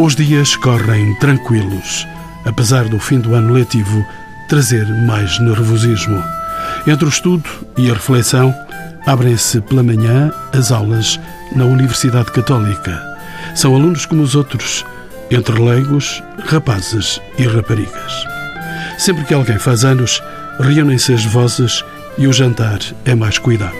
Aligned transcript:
Os 0.00 0.16
dias 0.16 0.56
correm 0.56 1.14
tranquilos, 1.16 2.08
apesar 2.46 2.88
do 2.88 2.98
fim 2.98 3.20
do 3.20 3.34
ano 3.34 3.52
letivo 3.52 4.02
trazer 4.48 4.86
mais 4.86 5.38
nervosismo. 5.38 6.24
Entre 6.86 7.04
o 7.04 7.10
estudo 7.10 7.44
e 7.76 7.90
a 7.90 7.92
reflexão, 7.92 8.54
abrem-se 9.06 9.60
pela 9.60 9.82
manhã 9.82 10.32
as 10.54 10.72
aulas 10.72 11.20
na 11.54 11.66
Universidade 11.66 12.32
Católica. 12.32 12.98
São 13.54 13.74
alunos 13.74 14.06
como 14.06 14.22
os 14.22 14.34
outros, 14.34 14.86
entre 15.30 15.60
leigos, 15.60 16.22
rapazes 16.46 17.20
e 17.36 17.42
raparigas. 17.42 18.24
Sempre 18.96 19.26
que 19.26 19.34
alguém 19.34 19.58
faz 19.58 19.84
anos, 19.84 20.22
reúnem-se 20.58 21.12
as 21.12 21.26
vozes 21.26 21.84
e 22.16 22.26
o 22.26 22.32
jantar 22.32 22.78
é 23.04 23.14
mais 23.14 23.36
cuidado. 23.36 23.76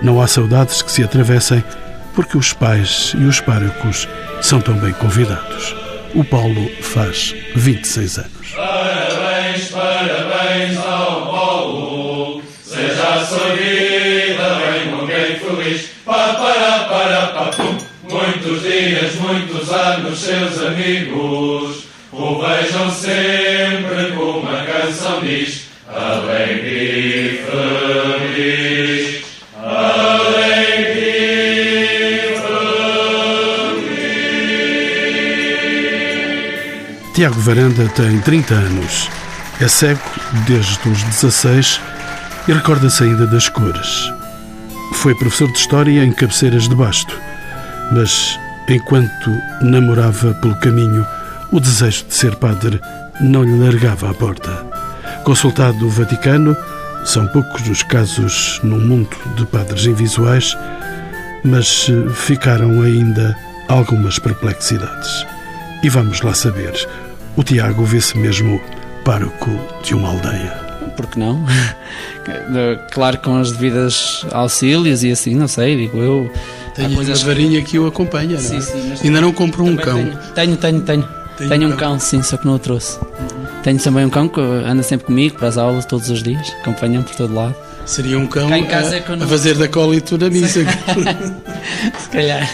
Não 0.00 0.22
há 0.22 0.26
saudades 0.26 0.80
que 0.80 0.90
se 0.90 1.04
atravessem 1.04 1.62
porque 2.14 2.38
os 2.38 2.54
pais 2.54 3.12
e 3.18 3.24
os 3.24 3.40
párocos 3.40 4.08
são 4.44 4.60
também 4.60 4.92
convidados. 4.92 5.74
O 6.14 6.22
Paulo 6.22 6.70
faz 6.82 7.34
26 7.56 8.18
anos. 8.18 8.50
Parabéns, 8.54 9.70
parabéns 9.70 10.76
ao 10.76 11.26
Paulo, 11.26 12.42
seja 12.62 13.08
a 13.08 13.24
sua 13.24 13.56
vida 13.56 14.60
bem 14.60 14.94
longa 14.94 15.18
e 15.18 15.38
feliz. 15.38 15.88
Pa, 16.04 16.34
para, 16.34 16.84
para, 16.84 17.26
pa, 17.28 17.44
pum. 17.56 17.78
Muitos 18.02 18.62
dias, 18.62 19.14
muitos 19.14 19.72
anos, 19.72 20.18
seus 20.18 20.62
amigos 20.62 21.84
o 22.12 22.38
vejam 22.38 22.90
sempre 22.90 24.12
como 24.14 24.40
uma 24.40 24.62
canção 24.66 25.20
diz. 25.22 25.64
Alegre 25.88 26.68
e 26.70 27.44
feliz, 27.46 28.93
Tiago 37.14 37.38
Varanda 37.38 37.88
tem 37.90 38.18
30 38.22 38.54
anos. 38.54 39.08
É 39.60 39.68
cego 39.68 40.00
desde 40.48 40.88
os 40.88 41.00
16 41.04 41.80
e 42.48 42.52
recorda-se 42.52 43.04
ainda 43.04 43.24
das 43.24 43.48
cores. 43.48 44.12
Foi 44.94 45.14
professor 45.14 45.46
de 45.52 45.56
História 45.56 46.04
em 46.04 46.10
Cabeceiras 46.10 46.68
de 46.68 46.74
Basto, 46.74 47.16
mas 47.92 48.36
enquanto 48.68 49.30
namorava 49.62 50.34
pelo 50.34 50.56
caminho, 50.56 51.06
o 51.52 51.60
desejo 51.60 52.04
de 52.06 52.14
ser 52.14 52.34
padre 52.34 52.80
não 53.20 53.44
lhe 53.44 53.64
largava 53.64 54.10
a 54.10 54.14
porta. 54.14 54.50
Consultado 55.22 55.86
o 55.86 55.90
Vaticano, 55.90 56.56
são 57.04 57.28
poucos 57.28 57.68
os 57.68 57.84
casos 57.84 58.58
no 58.64 58.76
mundo 58.76 59.16
de 59.36 59.46
padres 59.46 59.86
invisuais, 59.86 60.58
mas 61.44 61.86
ficaram 62.12 62.82
ainda 62.82 63.38
algumas 63.68 64.18
perplexidades. 64.18 65.24
E 65.80 65.88
vamos 65.88 66.20
lá 66.22 66.34
saber. 66.34 66.72
O 67.36 67.42
Tiago 67.42 67.84
vê-se 67.84 68.16
mesmo 68.16 68.60
pároco 69.04 69.50
de 69.82 69.94
uma 69.94 70.08
aldeia. 70.10 70.52
Por 70.96 71.06
que 71.06 71.18
não? 71.18 71.44
Claro, 72.90 73.18
com 73.18 73.36
as 73.36 73.52
devidas 73.52 74.24
auxílios 74.32 75.04
e 75.04 75.10
assim, 75.12 75.34
não 75.34 75.46
sei, 75.46 75.76
digo 75.76 75.98
eu. 75.98 76.30
Tenho 76.74 76.94
coisas 76.94 77.20
uma 77.22 77.26
varinha 77.28 77.60
que 77.62 77.78
o 77.78 77.86
acompanha, 77.86 78.36
não 78.36 78.40
Sim, 78.40 78.56
é? 78.56 78.60
sim, 78.62 78.94
Ainda 79.04 79.20
não 79.20 79.30
comprou 79.30 79.68
um 79.68 79.76
cão. 79.76 79.98
Tenho, 80.34 80.56
tenho, 80.56 80.80
tenho. 80.80 80.80
Tenho, 80.82 81.06
Tem 81.36 81.48
tenho 81.48 81.66
um 81.68 81.70
cão. 81.76 81.90
cão, 81.90 82.00
sim, 82.00 82.22
só 82.22 82.38
que 82.38 82.46
não 82.46 82.54
o 82.54 82.58
trouxe. 82.58 82.98
Tenho 83.62 83.78
também 83.78 84.06
um 84.06 84.10
cão 84.10 84.26
que 84.26 84.40
anda 84.40 84.82
sempre 84.82 85.06
comigo 85.06 85.36
para 85.36 85.48
as 85.48 85.58
aulas 85.58 85.84
todos 85.84 86.08
os 86.08 86.22
dias, 86.22 86.48
acompanha-me 86.62 87.04
por 87.04 87.14
todo 87.14 87.34
lado. 87.34 87.54
Seria 87.86 88.18
um 88.18 88.26
cão 88.26 88.48
a, 88.48 88.58
é 88.58 89.04
não- 89.16 89.24
a 89.24 89.28
fazer 89.28 89.56
da 89.56 89.68
colito 89.68 90.16
na 90.16 90.30
missa. 90.30 90.60
Se 91.98 92.08
calhar 92.10 92.48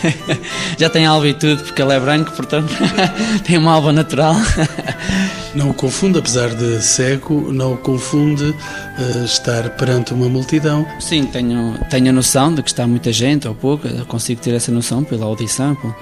já 0.79 0.89
tem 0.89 1.07
alva 1.07 1.29
e 1.29 1.35
tudo, 1.35 1.63
porque 1.63 1.81
ele 1.83 1.93
é 1.93 2.01
branco, 2.01 2.31
portanto 2.33 2.73
tem 3.45 3.57
uma 3.59 3.73
alva 3.73 3.93
natural. 3.93 4.35
não 5.55 5.71
o 5.71 5.75
confunde, 5.75 6.19
apesar 6.19 6.49
de 6.55 6.83
cego, 6.83 7.53
não 7.53 7.75
o 7.75 7.77
confunde 7.77 8.55
eh, 8.99 9.25
estar 9.25 9.71
perante 9.71 10.13
uma 10.13 10.29
multidão. 10.29 10.87
Sim, 10.99 11.25
tenho, 11.27 11.79
tenho 11.91 12.09
a 12.11 12.13
noção 12.13 12.55
de 12.55 12.63
que 12.63 12.71
está 12.71 12.87
muita 12.87 13.13
gente 13.13 13.47
ou 13.49 13.55
pouca, 13.55 13.89
consigo 14.07 14.41
ter 14.41 14.55
essa 14.55 14.71
noção 14.73 15.03
pela 15.05 15.27
audição. 15.27 15.75
pô. 15.77 15.93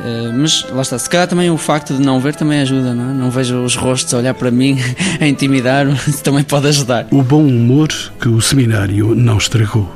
Eh, 0.00 0.32
mas 0.32 0.64
lá 0.70 0.82
está, 0.82 0.98
se 0.98 1.08
calhar 1.08 1.26
também 1.26 1.50
o 1.50 1.56
facto 1.56 1.94
de 1.94 2.00
não 2.00 2.20
ver 2.20 2.34
também 2.34 2.60
ajuda, 2.60 2.94
não 2.94 3.10
é? 3.10 3.12
Não 3.12 3.30
vejo 3.30 3.62
os 3.62 3.74
rostos 3.74 4.12
a 4.14 4.18
olhar 4.18 4.34
para 4.34 4.50
mim, 4.50 4.78
a 5.20 5.26
intimidar-me, 5.26 5.94
isso 6.06 6.22
também 6.22 6.44
pode 6.44 6.68
ajudar. 6.68 7.06
O 7.10 7.22
bom 7.22 7.42
humor 7.42 7.88
que 8.20 8.28
o 8.28 8.40
seminário 8.40 9.14
não 9.14 9.38
estragou. 9.38 9.90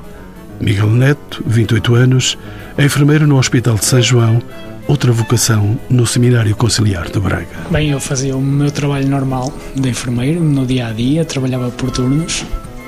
Miguel 0.60 0.90
Neto, 0.90 1.42
28 1.46 1.94
anos, 1.94 2.38
é 2.76 2.84
enfermeiro 2.84 3.26
no 3.26 3.36
Hospital 3.36 3.74
de 3.74 3.84
São 3.84 4.00
João, 4.00 4.40
outra 4.86 5.10
vocação 5.12 5.78
no 5.90 6.06
Seminário 6.06 6.54
Conciliar 6.54 7.10
de 7.10 7.18
Braga. 7.18 7.48
Bem, 7.70 7.90
eu 7.90 7.98
fazia 8.00 8.36
o 8.36 8.40
meu 8.40 8.70
trabalho 8.70 9.08
normal 9.08 9.52
de 9.74 9.88
enfermeiro, 9.88 10.40
no 10.40 10.64
dia 10.64 10.86
a 10.88 10.92
dia, 10.92 11.24
trabalhava 11.24 11.70
por 11.70 11.90
turnos 11.90 12.44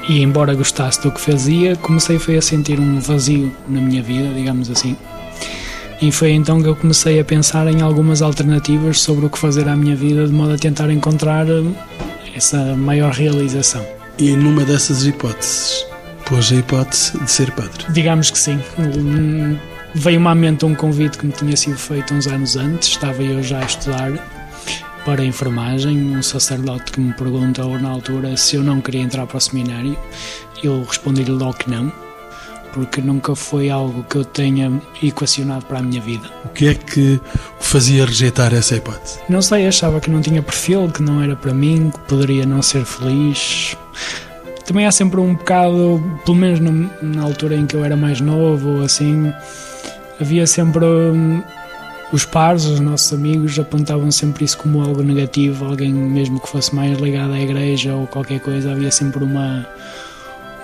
e, 0.08 0.22
embora 0.22 0.54
gostasse 0.54 1.03
do 1.03 1.10
que 1.10 1.20
fazia, 1.20 1.76
comecei 1.76 2.19
foi 2.19 2.36
a 2.36 2.42
sentir 2.42 2.78
um 2.78 3.00
vazio 3.00 3.53
na 3.69 3.80
minha 3.80 4.03
vida, 4.03 4.32
digamos 4.34 4.70
assim. 4.70 4.97
E 6.04 6.12
foi 6.12 6.32
então 6.32 6.62
que 6.62 6.69
eu 6.69 6.76
comecei 6.76 7.19
a 7.19 7.25
pensar 7.25 7.66
em 7.66 7.81
algumas 7.81 8.20
alternativas 8.20 9.00
sobre 9.00 9.25
o 9.25 9.31
que 9.31 9.38
fazer 9.38 9.66
à 9.66 9.75
minha 9.75 9.97
vida, 9.97 10.26
de 10.26 10.32
modo 10.34 10.53
a 10.53 10.59
tentar 10.59 10.91
encontrar 10.91 11.48
eh, 11.48 11.62
essa 12.37 12.76
maior 12.76 13.10
realização. 13.10 13.82
E 14.19 14.37
numa 14.37 14.66
dessas 14.66 15.06
hipóteses, 15.06 15.87
pôs 16.26 16.53
a 16.53 16.56
hipótese 16.56 17.19
de 17.19 17.31
ser 17.31 17.50
padre. 17.53 17.87
Digamos 17.88 18.31
que 18.31 18.38
sim. 18.38 18.60
Hum, 18.78 19.56
Veio-me 19.94 20.26
à 20.26 20.34
mente 20.34 20.66
um 20.66 20.75
convite 20.75 21.16
que 21.16 21.25
me 21.25 21.32
tinha 21.32 21.56
sido 21.56 21.78
feito 21.78 22.12
uns 22.12 22.26
anos 22.26 22.54
antes. 22.54 22.91
Estava 22.91 23.22
eu 23.22 23.42
já 23.42 23.60
a 23.60 23.65
estudar 23.65 24.12
para 25.06 25.22
a 25.22 25.25
enfermagem. 25.25 26.15
Um 26.15 26.22
sacerdote 26.22 26.92
que 26.92 27.00
me 27.00 27.15
perguntou 27.15 27.78
na 27.78 27.88
altura 27.88 28.36
se 28.36 28.56
eu 28.56 28.62
não 28.62 28.82
queria 28.82 29.00
entrar 29.00 29.26
para 29.26 29.38
o 29.38 29.41
seminário. 29.41 29.97
Eu 30.62 30.84
respondi-lhe 30.84 31.31
logo 31.31 31.54
que 31.54 31.71
não, 31.71 31.91
porque 32.74 33.00
nunca 33.00 33.34
foi 33.36 33.70
algo 33.70 34.04
que 34.10 34.16
eu 34.16 34.24
tenha 34.24 34.70
equacionado 35.00 35.64
para 35.64 35.78
a 35.78 35.82
minha 35.82 36.00
vida. 36.02 36.28
O 36.44 36.48
que 36.48 36.66
é 36.66 36.74
que 36.74 37.20
o 37.60 37.62
fazia 37.62 38.04
rejeitar 38.04 38.52
essa 38.52 38.74
hipótese? 38.76 39.20
Não 39.28 39.40
sei, 39.40 39.66
achava 39.66 40.00
que 40.00 40.10
não 40.10 40.20
tinha 40.20 40.42
perfil, 40.42 40.90
que 40.92 41.00
não 41.02 41.22
era 41.22 41.36
para 41.36 41.54
mim, 41.54 41.90
que 41.90 42.00
poderia 42.00 42.44
não 42.44 42.60
ser 42.60 42.84
feliz. 42.84 43.76
Também 44.66 44.86
há 44.86 44.92
sempre 44.92 45.20
um 45.20 45.34
bocado, 45.34 46.02
pelo 46.24 46.36
menos 46.36 46.58
no- 46.58 46.90
na 47.00 47.22
altura 47.22 47.54
em 47.54 47.64
que 47.66 47.76
eu 47.76 47.84
era 47.84 47.96
mais 47.96 48.20
novo, 48.20 48.82
assim, 48.82 49.32
havia 50.20 50.46
sempre 50.46 50.84
hum, 50.84 51.42
os 52.12 52.24
pares, 52.24 52.64
os 52.64 52.80
nossos 52.80 53.12
amigos 53.12 53.58
apontavam 53.58 54.10
sempre 54.10 54.44
isso 54.44 54.56
como 54.58 54.80
algo 54.82 55.02
negativo, 55.02 55.64
alguém 55.66 55.92
mesmo 55.92 56.41
que 56.41 56.48
fosse 56.48 56.74
mais 56.74 56.98
ligado 56.98 57.32
à 57.34 57.41
igreja 57.41 57.94
ou 57.94 58.06
qualquer 58.06 58.41
coisa, 58.41 58.72
havia 58.72 58.91
sempre 58.91 59.22
uma 59.22 59.66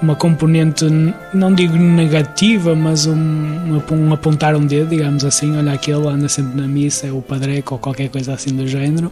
uma 0.03 0.17
componente, 0.17 0.87
não 1.35 1.55
digo 1.55 1.77
negativa, 1.77 2.75
mas 2.75 3.07
um, 3.07 3.81
um 3.91 4.13
apontar 4.13 4.57
um 4.57 4.65
dedo, 4.65 4.91
digamos 4.91 5.25
assim, 5.25 5.57
olha 5.57 5.73
aquele 5.73 6.07
anda 6.07 6.29
sempre 6.29 6.61
na 6.61 6.67
missa, 6.67 7.07
é 7.07 7.13
o 7.13 7.21
padreco 7.21 7.75
ou 7.75 7.79
qualquer 7.79 8.09
coisa 8.09 8.33
assim 8.33 8.55
do 8.55 8.67
género. 8.67 9.11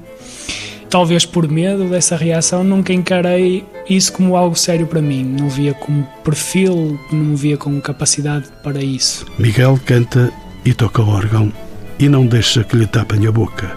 Talvez 0.89 1.27
por 1.27 1.47
medo 1.47 1.89
dessa 1.91 2.17
reação, 2.17 2.65
nunca 2.65 2.95
encarei 2.95 3.65
isso 3.89 4.11
como 4.13 4.37
algo 4.37 4.57
sério 4.57 4.87
para 4.87 5.03
mim. 5.03 5.23
Não 5.23 5.51
via 5.51 5.75
como 5.75 6.03
perfil, 6.25 6.99
não 7.13 7.37
via 7.37 7.59
como 7.59 7.79
capacidade 7.83 8.47
para 8.63 8.83
isso. 8.83 9.27
Miguel 9.39 9.79
canta 9.85 10.33
e 10.65 10.73
toca 10.73 11.03
o 11.03 11.09
órgão 11.09 11.53
e 11.99 12.09
não 12.09 12.27
deixa 12.27 12.65
que 12.65 12.75
lhe 12.75 12.87
tapem 12.87 13.27
a 13.27 13.33
boca. 13.33 13.77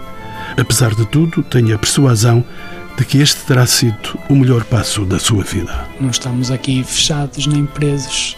Apesar 0.56 0.94
de 0.94 1.04
tudo, 1.06 1.42
tem 1.42 1.72
a 1.72 1.78
persuasão 1.78 2.42
de 2.96 3.04
que 3.04 3.18
este 3.18 3.44
terá 3.44 3.66
sido 3.66 4.18
o 4.28 4.34
melhor 4.34 4.64
passo 4.64 5.04
da 5.04 5.18
sua 5.18 5.44
vida. 5.44 5.88
Não 6.00 6.10
estamos 6.10 6.50
aqui 6.50 6.84
fechados 6.84 7.46
nem 7.46 7.66
presos. 7.66 8.36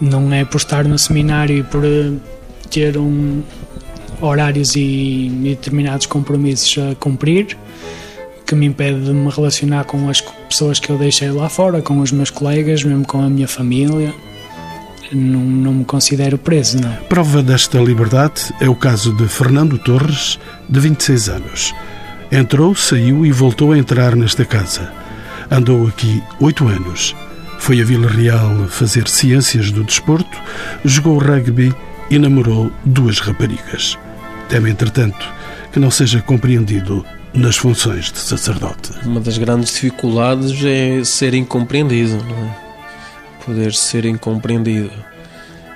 Não 0.00 0.32
é 0.32 0.44
por 0.44 0.58
estar 0.58 0.84
no 0.84 0.98
seminário 0.98 1.58
e 1.58 1.62
por 1.62 1.84
eh, 1.84 2.12
ter 2.70 2.98
um, 2.98 3.42
horários 4.20 4.74
e 4.76 5.30
determinados 5.42 6.06
compromissos 6.06 6.76
a 6.78 6.94
cumprir 6.94 7.56
que 8.46 8.54
me 8.54 8.66
impede 8.66 9.04
de 9.04 9.12
me 9.12 9.30
relacionar 9.30 9.84
com 9.84 10.10
as 10.10 10.20
pessoas 10.20 10.78
que 10.78 10.90
eu 10.90 10.98
deixei 10.98 11.30
lá 11.30 11.48
fora, 11.48 11.80
com 11.80 11.98
os 12.00 12.12
meus 12.12 12.28
colegas, 12.28 12.84
mesmo 12.84 13.06
com 13.06 13.22
a 13.22 13.30
minha 13.30 13.48
família. 13.48 14.12
Não, 15.10 15.40
não 15.40 15.72
me 15.74 15.84
considero 15.84 16.36
preso, 16.36 16.78
não. 16.80 16.92
Prova 17.08 17.42
desta 17.42 17.78
liberdade 17.78 18.52
é 18.60 18.68
o 18.68 18.74
caso 18.74 19.14
de 19.16 19.26
Fernando 19.26 19.78
Torres, 19.78 20.38
de 20.68 20.80
26 20.80 21.28
anos. 21.28 21.74
Entrou, 22.32 22.74
saiu 22.74 23.26
e 23.26 23.30
voltou 23.30 23.72
a 23.72 23.78
entrar 23.78 24.16
nesta 24.16 24.42
casa. 24.42 24.90
Andou 25.50 25.86
aqui 25.86 26.22
oito 26.40 26.66
anos. 26.66 27.14
Foi 27.58 27.78
a 27.78 27.84
Vila 27.84 28.08
Real 28.08 28.66
fazer 28.68 29.06
ciências 29.06 29.70
do 29.70 29.84
desporto, 29.84 30.40
jogou 30.82 31.18
rugby 31.18 31.74
e 32.08 32.18
namorou 32.18 32.72
duas 32.86 33.18
raparigas. 33.18 33.98
Teme, 34.48 34.70
entretanto, 34.70 35.28
que 35.74 35.78
não 35.78 35.90
seja 35.90 36.22
compreendido 36.22 37.04
nas 37.34 37.58
funções 37.58 38.10
de 38.10 38.18
sacerdote. 38.18 38.92
Uma 39.04 39.20
das 39.20 39.36
grandes 39.36 39.74
dificuldades 39.74 40.64
é 40.64 41.04
ser 41.04 41.34
incompreendido, 41.34 42.16
não 42.24 42.46
é? 42.46 42.56
Poder 43.44 43.74
ser 43.74 44.06
incompreendido. 44.06 44.90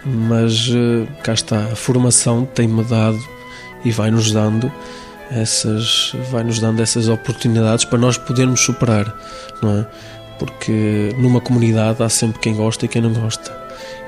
Mas 0.06 0.70
eh, 0.70 1.06
cá 1.22 1.34
está, 1.34 1.64
a 1.64 1.76
formação 1.76 2.46
tem-me 2.46 2.82
dado 2.82 3.22
e 3.84 3.90
vai-nos 3.90 4.32
dando 4.32 4.72
essas 5.30 6.12
vai 6.30 6.44
nos 6.44 6.58
dando 6.58 6.82
essas 6.82 7.08
oportunidades 7.08 7.84
para 7.84 7.98
nós 7.98 8.16
podermos 8.16 8.60
superar, 8.60 9.14
não 9.62 9.78
é? 9.78 9.86
Porque 10.38 11.14
numa 11.18 11.40
comunidade 11.40 12.02
há 12.02 12.08
sempre 12.08 12.40
quem 12.40 12.54
gosta 12.54 12.84
e 12.84 12.88
quem 12.88 13.02
não 13.02 13.12
gosta. 13.12 13.56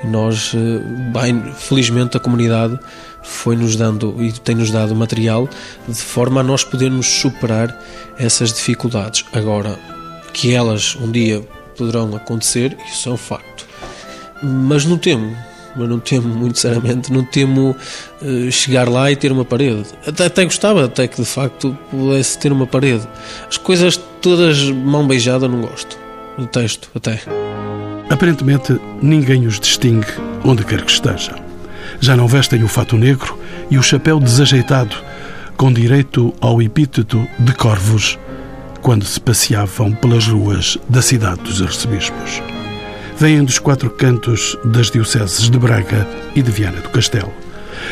E 0.05 0.07
nós, 0.07 0.53
eh, 0.55 0.79
bem, 1.13 1.53
felizmente 1.55 2.17
a 2.17 2.21
comunidade 2.21 2.79
foi-nos 3.23 3.77
dando 3.77 4.23
e 4.23 4.33
tem-nos 4.33 4.71
dado 4.71 4.95
material 4.95 5.49
de 5.87 6.01
forma 6.01 6.41
a 6.41 6.45
nós 6.45 6.65
podermos 6.65 7.07
superar 7.07 7.77
essas 8.19 8.53
dificuldades. 8.53 9.25
Agora, 9.33 9.79
que 10.33 10.55
elas 10.55 10.97
um 11.01 11.11
dia 11.11 11.43
poderão 11.77 12.15
acontecer, 12.15 12.77
isso 12.91 13.09
é 13.09 13.13
um 13.13 13.17
facto. 13.17 13.67
Mas 14.43 14.85
não 14.85 14.99
temo, 14.99 15.37
mas 15.77 15.89
não 15.89 15.99
temo, 15.99 16.29
muito 16.29 16.59
seriamente, 16.59 17.13
não 17.13 17.25
temo 17.25 17.77
uh, 18.23 18.53
chegar 18.53 18.89
lá 18.89 19.11
e 19.11 19.17
ter 19.17 19.33
uma 19.33 19.45
parede. 19.45 19.85
Até, 20.07 20.27
até 20.27 20.45
gostava, 20.45 20.85
até 20.85 21.07
que 21.07 21.21
de 21.21 21.27
facto 21.27 21.77
pudesse 21.91 22.39
ter 22.39 22.53
uma 22.53 22.67
parede. 22.67 23.07
As 23.49 23.57
coisas 23.57 23.97
todas 24.21 24.71
mão 24.71 25.07
beijada 25.07 25.49
não 25.49 25.63
gosto. 25.63 25.99
Detesto, 26.39 26.89
até. 26.95 27.21
Aparentemente, 28.11 28.81
ninguém 29.03 29.47
os 29.47 29.59
distingue 29.59 30.07
onde 30.45 30.65
quer 30.65 30.83
que 30.83 30.91
estejam. 30.91 31.37
Já 32.01 32.17
não 32.17 32.29
vestem 32.29 32.63
o 32.63 32.69
fato 32.69 32.97
negro 32.97 33.39
e 33.71 33.79
o 33.79 33.83
chapéu 33.83 34.21
desajeitado, 34.21 34.97
com 35.57 35.73
direito 35.73 36.33
ao 36.41 36.63
epíteto 36.63 37.27
de 37.39 37.53
corvos, 37.55 38.19
quando 38.81 39.05
se 39.05 39.21
passeavam 39.21 39.93
pelas 39.93 40.27
ruas 40.29 40.79
da 40.89 41.03
cidade 41.03 41.43
dos 41.43 41.61
arcebispos. 41.61 42.41
Vêm 43.19 43.45
dos 43.45 43.59
quatro 43.59 43.91
cantos 43.91 44.57
das 44.65 44.93
dioceses 44.93 45.51
de 45.51 45.59
Braga 45.59 46.07
e 46.37 46.43
de 46.43 46.53
Viana 46.53 46.81
do 46.81 46.89
Castelo. 46.91 47.33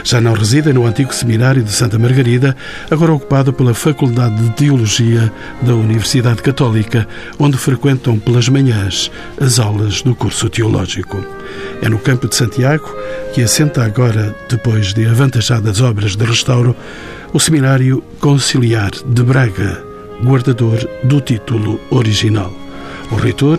Já 0.04 0.20
não 0.20 0.34
residem 0.34 0.72
no 0.72 0.86
antigo 0.86 1.12
seminário 1.12 1.64
de 1.64 1.72
Santa 1.72 1.98
Margarida, 1.98 2.56
agora 2.88 3.12
ocupado 3.12 3.52
pela 3.52 3.74
Faculdade 3.74 4.36
de 4.36 4.50
Teologia 4.50 5.32
da 5.62 5.74
Universidade 5.74 6.42
Católica, 6.42 7.08
onde 7.40 7.56
frequentam 7.56 8.20
pelas 8.20 8.48
manhãs 8.48 9.10
as 9.40 9.58
aulas 9.58 10.00
do 10.00 10.14
curso 10.14 10.48
teológico. 10.48 11.18
É 11.82 11.88
no 11.88 11.98
campo 11.98 12.28
de 12.28 12.36
Santiago 12.36 12.88
que 13.34 13.42
assenta 13.42 13.84
agora, 13.84 14.32
depois 14.48 14.94
de 14.94 15.06
avantajadas 15.06 15.80
obras 15.80 16.14
de 16.14 16.24
restauro, 16.24 16.76
o 17.32 17.40
Seminário 17.40 18.00
Conciliar 18.20 18.92
de 19.04 19.22
Braga, 19.24 19.82
guardador 20.22 20.88
do 21.02 21.20
título 21.20 21.80
original. 21.90 22.52
O 23.10 23.16
reitor, 23.16 23.58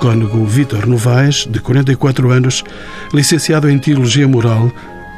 cônego 0.00 0.44
Vítor 0.44 0.86
Novaes, 0.86 1.46
de 1.46 1.58
44 1.60 2.30
anos, 2.30 2.64
licenciado 3.12 3.68
em 3.68 3.78
Teologia 3.78 4.28
Moral, 4.28 4.70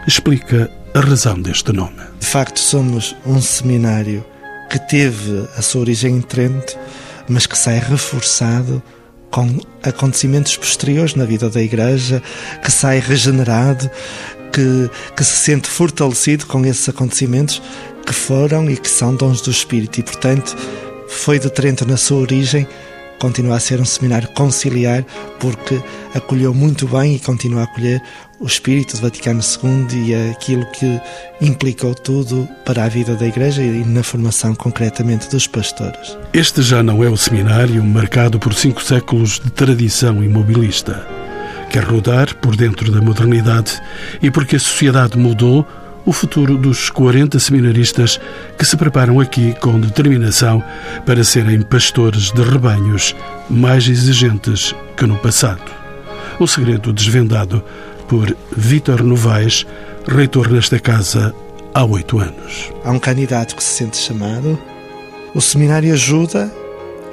explica 0.06 0.70
a 0.94 1.00
razão 1.00 1.40
deste 1.40 1.72
nome. 1.72 1.98
De 2.19 2.26
facto, 2.26 2.58
somos 2.58 3.14
um 3.26 3.40
seminário 3.40 4.25
que 4.70 4.78
teve 4.78 5.48
a 5.56 5.62
sua 5.62 5.82
origem 5.82 6.16
em 6.16 6.20
Trento, 6.20 6.76
mas 7.28 7.46
que 7.46 7.56
sai 7.56 7.78
reforçado 7.78 8.82
com 9.30 9.60
acontecimentos 9.82 10.56
posteriores 10.56 11.14
na 11.14 11.24
vida 11.24 11.50
da 11.50 11.60
Igreja, 11.60 12.22
que 12.62 12.70
sai 12.70 13.00
regenerado, 13.00 13.90
que, 14.52 14.90
que 15.14 15.24
se 15.24 15.36
sente 15.36 15.69
fortalecido 15.69 16.46
com 16.46 16.64
esses 16.64 16.88
acontecimentos 16.88 17.60
que 18.06 18.12
foram 18.12 18.70
e 18.70 18.76
que 18.76 18.88
são 18.88 19.14
dons 19.14 19.40
do 19.40 19.50
Espírito. 19.50 20.00
E, 20.00 20.02
portanto, 20.02 20.56
foi 21.08 21.38
de 21.38 21.50
Trento 21.50 21.86
na 21.86 21.96
sua 21.96 22.19
origem, 22.19 22.66
continua 23.19 23.56
a 23.56 23.61
ser 23.61 23.81
um 23.81 23.85
seminário 23.85 24.29
conciliar, 24.29 25.05
porque 25.38 25.81
acolheu 26.15 26.55
muito 26.55 26.87
bem 26.87 27.17
e 27.17 27.19
continua 27.19 27.62
a 27.62 27.65
acolher 27.65 28.03
o 28.41 28.47
espírito 28.47 28.97
do 28.97 29.03
Vaticano 29.03 29.41
II 29.41 30.09
e 30.09 30.31
aquilo 30.31 30.65
que 30.67 31.00
implicou 31.41 31.94
tudo 31.94 32.49
para 32.65 32.85
a 32.85 32.88
vida 32.88 33.15
da 33.17 33.26
Igreja 33.26 33.62
e 33.62 33.85
na 33.85 34.03
formação 34.03 34.55
concretamente 34.55 35.29
dos 35.29 35.47
pastores. 35.47 36.17
Este 36.32 36.62
já 36.62 36.82
não 36.82 37.03
é 37.03 37.09
o 37.09 37.17
seminário 37.17 37.82
marcado 37.82 38.38
por 38.38 38.55
cinco 38.55 38.82
séculos 38.82 39.41
de 39.41 39.50
tradição 39.50 40.23
imobilista. 40.23 41.06
Quer 41.70 41.85
rodar 41.85 42.35
por 42.37 42.56
dentro 42.56 42.91
da 42.91 43.00
modernidade 43.00 43.81
e 44.23 44.31
porque 44.31 44.56
a 44.56 44.61
sociedade 44.61 45.19
mudou, 45.19 45.67
o 46.08 46.12
futuro 46.12 46.56
dos 46.56 46.88
40 46.88 47.38
seminaristas 47.38 48.19
que 48.56 48.64
se 48.64 48.78
preparam 48.78 49.20
aqui 49.20 49.55
com 49.60 49.78
determinação 49.78 50.64
para 51.05 51.22
serem 51.22 51.60
pastores 51.60 52.32
de 52.32 52.40
rebanhos 52.40 53.14
mais 53.50 53.87
exigentes 53.87 54.75
que 54.96 55.05
no 55.05 55.19
passado. 55.19 55.70
O 56.40 56.46
segredo 56.46 56.94
desvendado 56.94 57.62
por 58.08 58.34
Vítor 58.56 59.02
Novaes, 59.05 59.66
reitor 60.06 60.50
nesta 60.50 60.81
casa 60.81 61.34
há 61.75 61.84
oito 61.84 62.19
anos. 62.19 62.72
Há 62.82 62.90
um 62.90 62.99
candidato 62.99 63.55
que 63.55 63.62
se 63.62 63.75
sente 63.75 63.99
chamado. 63.99 64.58
O 65.34 65.43
seminário 65.43 65.93
ajuda 65.93 66.50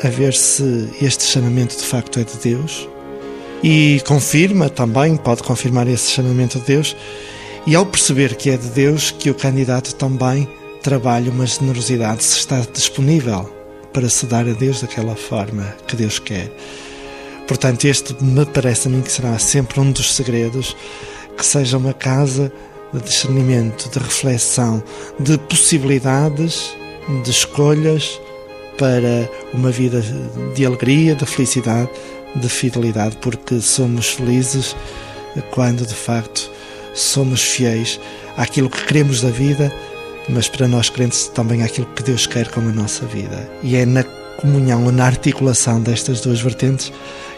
a 0.01 0.07
ver 0.07 0.33
se 0.33 0.89
este 1.01 1.25
chamamento 1.25 1.75
de 1.75 1.83
facto 1.83 2.17
é 2.17 2.23
de 2.23 2.37
Deus 2.37 2.87
e 3.61 4.01
confirma 4.07 4.69
também, 4.69 5.17
pode 5.17 5.43
confirmar 5.43 5.85
esse 5.85 6.11
chamamento 6.11 6.59
de 6.59 6.65
Deus. 6.65 6.95
E 7.67 7.75
ao 7.75 7.85
perceber 7.85 8.35
que 8.35 8.51
é 8.51 8.57
de 8.57 8.67
Deus, 8.67 9.09
que 9.09 9.29
o 9.29 9.33
candidato 9.33 9.95
também 9.95 10.47
trabalha 10.83 11.31
uma 11.31 11.47
generosidade, 11.47 12.23
se 12.23 12.37
está 12.37 12.59
disponível 12.71 13.49
para 13.91 14.07
se 14.07 14.27
dar 14.27 14.47
a 14.47 14.53
Deus 14.53 14.81
daquela 14.81 15.15
forma 15.15 15.75
que 15.87 15.95
Deus 15.95 16.19
quer. 16.19 16.51
Portanto, 17.47 17.85
este 17.85 18.15
me 18.23 18.45
parece 18.45 18.87
a 18.87 18.91
mim 18.91 19.01
que 19.01 19.11
será 19.11 19.39
sempre 19.39 19.79
um 19.79 19.91
dos 19.91 20.13
segredos, 20.13 20.75
que 21.35 21.43
seja 21.43 21.77
uma 21.77 21.93
casa 21.93 22.51
de 22.93 23.01
discernimento, 23.01 23.89
de 23.89 23.97
reflexão, 23.97 24.83
de 25.19 25.35
possibilidades, 25.37 26.75
de 27.23 27.31
escolhas 27.31 28.21
para 28.77 29.27
uma 29.53 29.71
vida 29.71 30.03
de 30.53 30.65
alegria, 30.65 31.15
de 31.15 31.25
felicidade, 31.25 31.89
de 32.35 32.47
fidelidade, 32.47 33.17
porque 33.17 33.59
somos 33.59 34.09
felizes 34.09 34.75
quando 35.49 35.85
de 35.85 35.95
facto 35.95 36.51
somos 36.95 37.41
fiéis 37.41 37.99
àquilo 38.37 38.69
que 38.69 38.83
queremos 38.85 39.21
da 39.21 39.29
vida, 39.29 39.71
mas 40.27 40.47
para 40.47 40.67
nós 40.67 40.89
crentes 40.89 41.27
também 41.27 41.61
àquilo 41.61 41.87
que 41.87 42.01
Deus 42.01 42.25
quer 42.25 42.47
com 42.49 42.61
a 42.61 42.63
nossa 42.63 43.05
vida. 43.05 43.47
E 43.61 43.75
é 43.75 43.85
na 43.85 44.03
comunhão 44.37 44.91
na 44.91 45.05
articulação 45.05 45.81
destas 45.81 46.21
duas 46.21 46.39
vertentes 46.41 46.91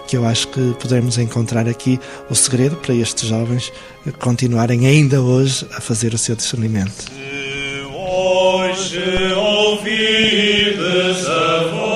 que 0.07 0.15
eu 0.15 0.25
acho 0.25 0.48
que 0.48 0.74
podemos 0.80 1.18
encontrar 1.18 1.68
aqui 1.68 2.00
o 2.30 2.36
segredo 2.36 2.77
para 2.77 2.95
estes 2.95 3.27
jovens 3.27 3.73
continuarem 4.19 4.87
ainda 4.87 5.21
hoje 5.21 5.68
a 5.76 5.81
fazer 5.81 6.14
o 6.14 6.18
seu 6.18 6.35
discernimento. 6.35 7.04
Se 7.11 7.81
hoje 7.94 9.33
ouvides 9.35 11.26
a 11.28 11.64
voz 11.71 11.86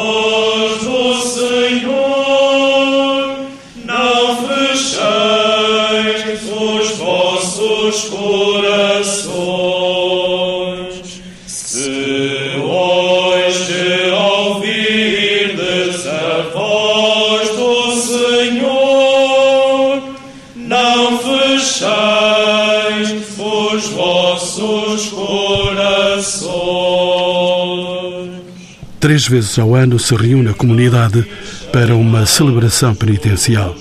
Três 29.01 29.27
vezes 29.27 29.57
ao 29.57 29.73
ano 29.73 29.97
se 29.97 30.15
reúne 30.15 30.49
a 30.49 30.53
comunidade 30.53 31.25
para 31.73 31.95
uma 31.95 32.23
celebração 32.27 32.93
penitencial, 32.93 33.75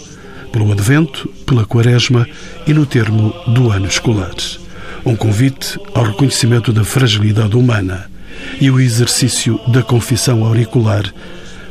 pelo 0.50 0.72
Advento, 0.72 1.28
pela 1.46 1.66
Quaresma 1.66 2.26
e 2.66 2.72
no 2.72 2.86
termo 2.86 3.30
do 3.48 3.70
ano 3.70 3.86
escolar. 3.86 4.34
Um 5.04 5.14
convite 5.14 5.78
ao 5.94 6.04
reconhecimento 6.04 6.72
da 6.72 6.84
fragilidade 6.84 7.54
humana 7.54 8.10
e 8.58 8.70
o 8.70 8.80
exercício 8.80 9.60
da 9.68 9.82
confissão 9.82 10.42
auricular 10.42 11.04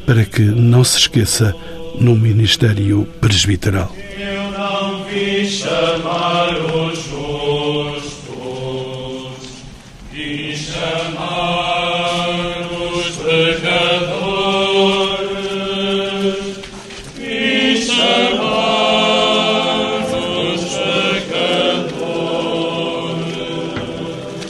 para 0.06 0.24
que 0.26 0.44
não 0.44 0.84
se 0.84 1.00
esqueça 1.00 1.56
no 2.00 2.16
ministério 2.16 3.08
presbiteral. 3.20 3.92
Eu 4.16 4.52
não 4.52 5.06
vim 5.06 5.44
chamar 5.50 6.52
os 6.52 7.00
justos, 7.04 8.14
vim 10.14 10.56
chamar 10.56 11.69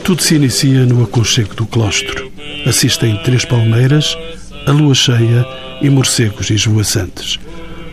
Tudo 0.09 0.23
se 0.23 0.35
inicia 0.35 0.87
no 0.87 1.03
aconchego 1.03 1.53
do 1.53 1.67
claustro. 1.67 2.31
Assistem 2.65 3.15
três 3.23 3.45
palmeiras, 3.45 4.17
a 4.65 4.71
lua 4.71 4.95
cheia 4.95 5.45
e 5.83 5.89
morcegos 5.89 6.49
esvoaçantes. 6.49 7.37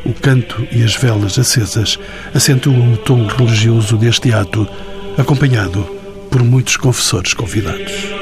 O 0.03 0.15
canto 0.15 0.67
e 0.73 0.83
as 0.83 0.97
velas 0.97 1.39
acesas 1.39 1.99
acentuam 2.35 2.95
o 2.95 2.97
tom 2.97 3.27
religioso 3.27 3.99
deste 3.99 4.33
ato, 4.33 4.67
acompanhado 5.19 5.83
por 6.31 6.43
muitos 6.43 6.79
confessores 6.79 7.35
convidados. 7.35 8.16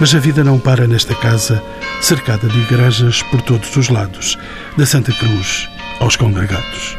Mas 0.00 0.14
a 0.14 0.18
vida 0.18 0.42
não 0.42 0.58
para 0.58 0.86
nesta 0.86 1.14
casa, 1.14 1.62
cercada 2.00 2.48
de 2.48 2.58
igrejas 2.60 3.22
por 3.22 3.40
todos 3.42 3.74
os 3.76 3.88
lados, 3.88 4.36
da 4.76 4.84
Santa 4.84 5.12
Cruz 5.12 5.68
aos 6.00 6.16
congregados. 6.16 6.96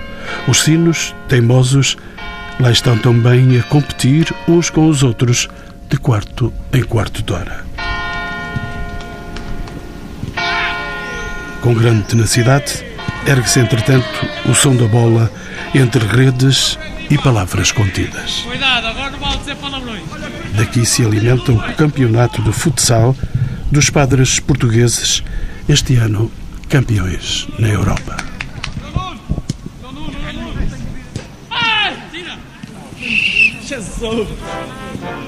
Os 0.47 0.61
sinos, 0.61 1.13
teimosos, 1.27 1.97
lá 2.59 2.71
estão 2.71 2.97
também 2.97 3.59
a 3.59 3.63
competir 3.63 4.33
uns 4.47 4.69
com 4.69 4.87
os 4.87 5.03
outros, 5.03 5.47
de 5.89 5.97
quarto 5.97 6.53
em 6.73 6.83
quarto 6.83 7.21
de 7.21 7.33
hora. 7.33 7.65
Com 11.61 11.73
grande 11.73 12.03
tenacidade, 12.03 12.83
ergue-se 13.27 13.59
entretanto 13.59 14.07
o 14.49 14.53
som 14.53 14.75
da 14.75 14.87
bola 14.87 15.31
entre 15.73 16.05
redes 16.05 16.77
e 17.09 17.17
palavras 17.17 17.71
contidas. 17.71 18.41
Cuidado, 18.45 18.87
agora 18.87 19.11
não 19.11 19.19
vale 19.19 19.37
dizer 19.37 19.55
palavrões. 19.55 20.03
Daqui 20.55 20.85
se 20.85 21.03
alimenta 21.03 21.51
o 21.51 21.59
campeonato 21.75 22.41
de 22.41 22.51
futsal 22.51 23.15
dos 23.71 23.89
padres 23.89 24.39
portugueses, 24.39 25.23
este 25.67 25.95
ano 25.95 26.31
campeões 26.69 27.47
na 27.59 27.69
Europa. 27.69 28.17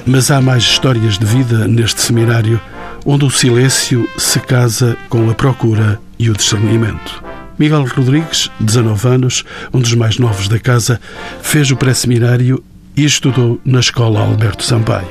Mas 0.05 0.31
há 0.31 0.41
mais 0.41 0.63
histórias 0.63 1.17
de 1.17 1.25
vida 1.25 1.67
neste 1.67 2.01
seminário, 2.01 2.62
onde 3.05 3.25
o 3.25 3.29
silêncio 3.29 4.07
se 4.17 4.39
casa 4.39 4.98
com 5.10 5.29
a 5.29 5.34
procura 5.34 6.00
e 6.17 6.29
o 6.29 6.34
discernimento. 6.34 7.26
Miguel 7.60 7.86
Rodrigues, 7.86 8.52
19 8.60 9.08
anos, 9.08 9.44
um 9.74 9.80
dos 9.80 9.94
mais 9.96 10.18
novos 10.20 10.48
da 10.48 10.60
casa, 10.60 11.00
fez 11.42 11.70
o 11.72 11.76
pré-seminário 11.76 12.64
e 12.96 13.04
estudou 13.04 13.60
na 13.66 13.80
Escola 13.80 14.22
Alberto 14.22 14.64
Sampaio. 14.64 15.08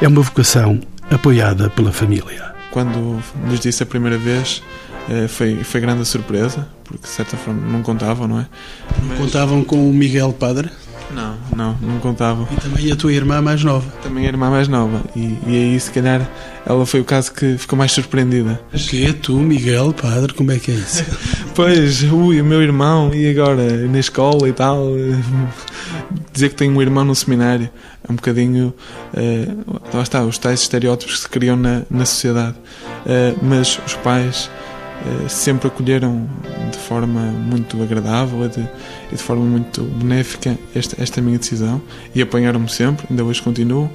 É 0.00 0.08
uma 0.08 0.22
vocação 0.22 0.80
apoiada 1.10 1.68
pela 1.70 1.92
família. 1.92 2.54
Quando 2.70 3.22
nos 3.46 3.60
disse 3.60 3.82
a 3.82 3.86
primeira 3.86 4.18
vez, 4.18 4.62
eh, 5.08 5.28
foi, 5.28 5.62
foi 5.64 5.80
grande 5.80 6.02
a 6.02 6.04
surpresa, 6.04 6.66
porque 6.84 7.02
de 7.02 7.08
certa 7.08 7.36
forma 7.36 7.60
não 7.70 7.82
contavam, 7.82 8.26
não 8.28 8.40
é? 8.40 8.46
Mas- 9.08 9.18
Contavam 9.18 9.62
com 9.64 9.88
o 9.88 9.92
Miguel 9.92 10.32
Padre 10.32 10.70
Não, 11.14 11.34
não, 11.54 11.76
não 11.80 11.98
contavam. 12.00 12.46
e 12.50 12.56
também 12.56 12.92
a 12.92 12.96
tua 12.96 13.12
irmã 13.12 13.40
mais 13.40 13.62
nova. 13.62 13.88
Também 14.02 14.24
a 14.26 14.28
irmã 14.28 14.50
mais 14.50 14.68
nova, 14.68 15.02
e, 15.14 15.38
e 15.46 15.54
aí 15.56 15.80
se 15.80 15.90
calhar 15.90 16.28
ela 16.64 16.84
foi 16.84 17.00
o 17.00 17.04
caso 17.04 17.32
que 17.32 17.56
ficou 17.56 17.78
mais 17.78 17.92
surpreendida. 17.92 18.60
O 18.74 18.76
quê? 18.76 19.12
Tu, 19.12 19.32
Miguel 19.38 19.92
Padre, 19.92 20.34
como 20.34 20.50
é 20.52 20.58
que 20.58 20.70
é 20.72 20.74
isso? 20.74 21.04
Pois, 21.54 22.02
ui, 22.02 22.38
o 22.38 22.44
meu 22.44 22.62
irmão, 22.62 23.14
e 23.14 23.30
agora 23.30 23.86
na 23.88 23.98
escola 23.98 24.46
e 24.46 24.52
tal, 24.52 24.88
dizer 26.32 26.50
que 26.50 26.54
tenho 26.54 26.76
um 26.76 26.82
irmão 26.82 27.02
no 27.04 27.14
seminário 27.14 27.70
é 28.06 28.12
um 28.12 28.16
bocadinho. 28.16 28.74
eh, 29.14 29.48
lá 29.94 30.02
está, 30.02 30.22
os 30.22 30.36
tais 30.38 30.60
estereótipos 30.60 31.14
que 31.16 31.20
se 31.22 31.28
criam 31.28 31.56
na, 31.56 31.82
na 31.90 32.04
sociedade. 32.04 32.56
Eh, 33.06 33.34
mas 33.42 33.80
os 33.86 33.94
pais 33.94 34.50
sempre 35.28 35.68
acolheram 35.68 36.28
de 36.70 36.78
forma 36.78 37.20
muito 37.20 37.82
agradável 37.82 38.44
e 38.44 38.48
de, 38.48 38.68
e 39.12 39.16
de 39.16 39.22
forma 39.22 39.44
muito 39.44 39.82
benéfica 39.82 40.56
esta, 40.74 41.02
esta 41.02 41.20
minha 41.20 41.38
decisão 41.38 41.80
e 42.14 42.22
apanharam-me 42.22 42.68
sempre, 42.68 43.06
ainda 43.10 43.24
hoje 43.24 43.42
continuo. 43.42 43.90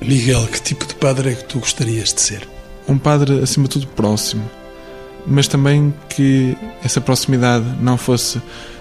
Miguel, 0.00 0.46
que 0.46 0.60
tipo 0.60 0.86
de 0.86 0.94
padre 0.94 1.30
é 1.30 1.34
que 1.34 1.44
tu 1.44 1.58
gostarias 1.58 2.12
de 2.12 2.20
ser? 2.20 2.48
um 2.90 2.98
padre 2.98 3.40
acima 3.40 3.68
de 3.68 3.74
tudo 3.74 3.86
próximo, 3.88 4.42
mas 5.26 5.46
também 5.46 5.94
que 6.08 6.56
essa 6.82 7.00
proximidade 7.00 7.64
não 7.80 7.96
fosse 7.96 8.40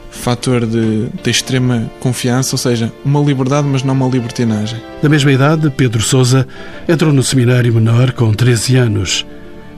fator 0.09 0.65
de, 0.65 1.07
de 1.21 1.29
extrema 1.29 1.89
confiança, 1.99 2.55
ou 2.55 2.57
seja, 2.57 2.91
uma 3.05 3.19
liberdade, 3.19 3.67
mas 3.67 3.83
não 3.83 3.93
uma 3.93 4.07
libertinagem. 4.07 4.81
Da 5.01 5.07
mesma 5.07 5.31
idade, 5.31 5.69
Pedro 5.69 6.01
Sousa 6.01 6.47
entrou 6.87 7.13
no 7.13 7.21
seminário 7.21 7.71
menor 7.73 8.11
com 8.13 8.33
13 8.33 8.75
anos. 8.77 9.25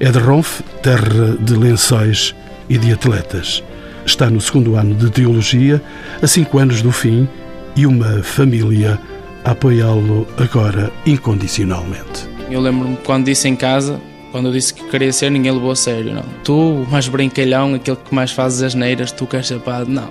É 0.04 0.12
de 0.12 0.18
Ronf, 0.18 0.62
terra 0.82 1.38
de 1.40 1.54
lençóis 1.54 2.34
e 2.68 2.76
de 2.76 2.92
atletas. 2.92 3.64
Está 4.04 4.32
no 4.32 4.42
segundo 4.42 4.76
ano 4.76 4.96
de 4.96 5.12
teologia, 5.12 5.80
a 6.20 6.26
cinco 6.26 6.58
anos 6.58 6.82
do 6.82 6.92
fim, 6.92 7.30
e 7.76 7.86
uma 7.86 8.24
família 8.24 9.00
a 9.46 9.52
apoiá-lo 9.52 10.28
agora 10.40 10.92
incondicionalmente. 11.06 12.28
Eu 12.50 12.62
lembro-me 12.62 12.98
quando 13.06 13.26
disse 13.26 13.48
em 13.48 13.56
casa, 13.56 14.02
quando 14.32 14.48
eu 14.48 14.52
disse 14.52 14.74
que 14.74 14.84
queria 14.90 15.14
ser, 15.14 15.30
ninguém 15.30 15.52
levou 15.52 15.70
a 15.70 15.76
sério. 15.76 16.16
Não. 16.16 16.26
Tu, 16.44 16.52
o 16.52 16.88
mais 16.90 17.08
brincalhão, 17.08 17.76
aquele 17.76 17.98
que 17.98 18.16
mais 18.16 18.32
fazes 18.32 18.64
as 18.64 18.74
neiras, 18.74 19.12
tu 19.12 19.28
queres 19.28 19.46
ser 19.46 19.60
padre? 19.60 19.94
Não, 19.94 20.10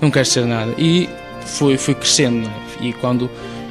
não 0.00 0.12
queres 0.12 0.28
ser 0.28 0.46
nada. 0.46 0.72
E 0.78 1.08
fui, 1.44 1.76
fui 1.76 1.96
crescendo. 1.96 2.48
É? 2.80 2.84
E 2.86 2.92
quando, 2.92 3.28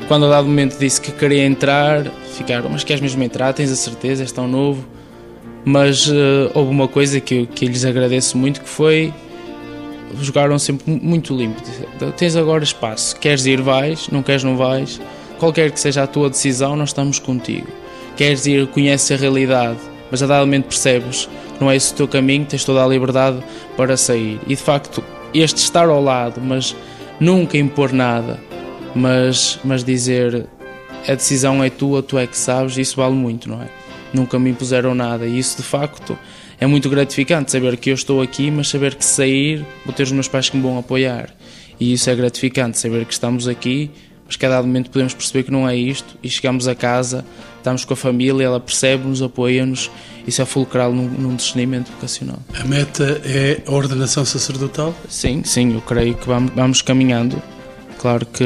quando 0.10 0.26
a 0.26 0.30
dado 0.30 0.46
momento 0.46 0.78
disse 0.78 1.00
que 1.00 1.14
queria 1.14 1.46
entrar, 1.46 2.04
ficaram, 2.36 2.70
mas 2.70 2.84
queres 2.84 3.02
mesmo 3.02 3.24
entrar? 3.24 3.54
Tens 3.54 3.72
a 3.72 3.78
certeza? 3.78 4.24
És 4.24 4.32
tão 4.34 4.46
novo? 4.46 4.92
Mas 5.66 6.10
eh, 6.10 6.52
houve 6.54 6.72
uma 6.72 6.88
coisa 6.88 7.20
que, 7.20 7.46
que 7.46 7.66
lhes 7.66 7.86
agradeço 7.86 8.38
muito 8.38 8.62
que 8.62 8.68
foi 8.70 9.14
jogaram 10.22 10.60
sempre 10.60 10.92
mu- 10.92 11.00
muito 11.02 11.36
limpo. 11.36 11.62
Tens 12.18 12.36
agora 12.36 12.64
espaço, 12.64 13.16
queres 13.20 13.46
ir, 13.46 13.62
vais, 13.62 14.10
não 14.10 14.22
queres, 14.22 14.44
não 14.44 14.58
vais. 14.58 15.00
Qualquer 15.40 15.72
que 15.72 15.80
seja 15.80 16.04
a 16.04 16.08
tua 16.08 16.30
decisão, 16.30 16.76
nós 16.76 16.90
estamos 16.90 17.18
contigo. 17.20 17.68
Queres 18.16 18.46
ir, 18.46 18.68
conheces 18.68 19.12
a 19.12 19.16
realidade, 19.20 19.80
mas 20.12 20.22
a 20.22 20.28
dado 20.28 20.42
momento 20.46 20.66
percebes 20.66 21.28
que 21.58 21.62
não 21.64 21.72
é 21.72 21.76
esse 21.76 21.94
o 21.94 21.96
teu 21.96 22.08
caminho, 22.08 22.46
tens 22.46 22.64
toda 22.64 22.84
a 22.84 22.88
liberdade 22.88 23.38
para 23.76 23.98
sair. 23.98 24.40
E 24.46 24.50
de 24.50 24.62
facto, 24.62 25.04
este 25.34 25.58
estar 25.58 25.88
ao 25.88 26.02
lado, 26.04 26.40
mas 26.42 26.76
nunca 27.20 27.58
impor 27.58 27.92
nada, 27.92 28.40
mas, 28.94 29.60
mas 29.64 29.84
dizer 29.84 30.46
a 31.08 31.16
decisão 31.16 31.64
é 31.64 31.70
tua, 31.70 32.04
tu 32.04 32.18
é 32.20 32.28
que 32.28 32.38
sabes, 32.38 32.78
isso 32.78 32.98
vale 32.98 33.16
muito, 33.16 33.50
não 33.50 33.62
é? 33.62 33.68
Nunca 34.14 34.38
me 34.38 34.52
impuseram 34.52 34.94
nada 34.94 35.26
e 35.26 35.40
isso 35.40 35.58
de 35.58 35.64
facto 35.64 36.18
é 36.60 36.68
muito 36.68 36.90
gratificante 36.90 37.52
saber 37.52 37.78
que 37.78 37.90
eu 37.90 37.96
estou 37.96 38.22
aqui, 38.22 38.52
mas 38.52 38.70
saber 38.70 38.96
que 38.96 39.04
sair 39.04 39.66
vou 39.86 39.94
ter 39.94 40.04
os 40.04 40.12
meus 40.12 40.28
pais 40.28 40.50
que 40.50 40.56
me 40.56 40.64
vão 40.64 40.78
apoiar. 40.78 41.30
E 41.80 41.94
isso 41.94 42.10
é 42.10 42.16
gratificante, 42.16 42.80
saber 42.80 43.06
que 43.06 43.14
estamos 43.14 43.48
aqui, 43.48 43.92
mas 44.26 44.36
que 44.36 44.46
a 44.46 44.50
dado 44.50 44.66
momento 44.66 44.90
podemos 44.90 45.14
perceber 45.14 45.44
que 45.44 45.52
não 45.52 45.68
é 45.68 45.76
isto 45.76 46.18
e 46.24 46.30
chegamos 46.30 46.68
a 46.68 46.76
casa, 46.76 47.26
estamos 47.58 47.84
com 47.84 47.94
a 47.94 47.98
família, 47.98 48.46
ela 48.46 48.60
percebe-nos, 48.60 49.22
apoia-nos, 49.22 49.92
isso 50.26 50.42
é 50.42 50.46
fulcral 50.46 50.94
num, 50.94 51.10
num 51.10 51.36
discernimento 51.36 51.92
vocacional. 51.92 52.40
A 52.54 52.64
meta 52.64 53.22
é 53.26 53.62
a 53.66 53.72
ordenação 53.72 54.24
sacerdotal? 54.24 54.96
Sim, 55.10 55.44
sim, 55.44 55.74
eu 55.74 55.82
creio 55.82 56.16
que 56.16 56.28
vamos, 56.28 56.52
vamos 56.56 56.82
caminhando. 56.82 57.42
Claro 58.00 58.26
que 58.26 58.44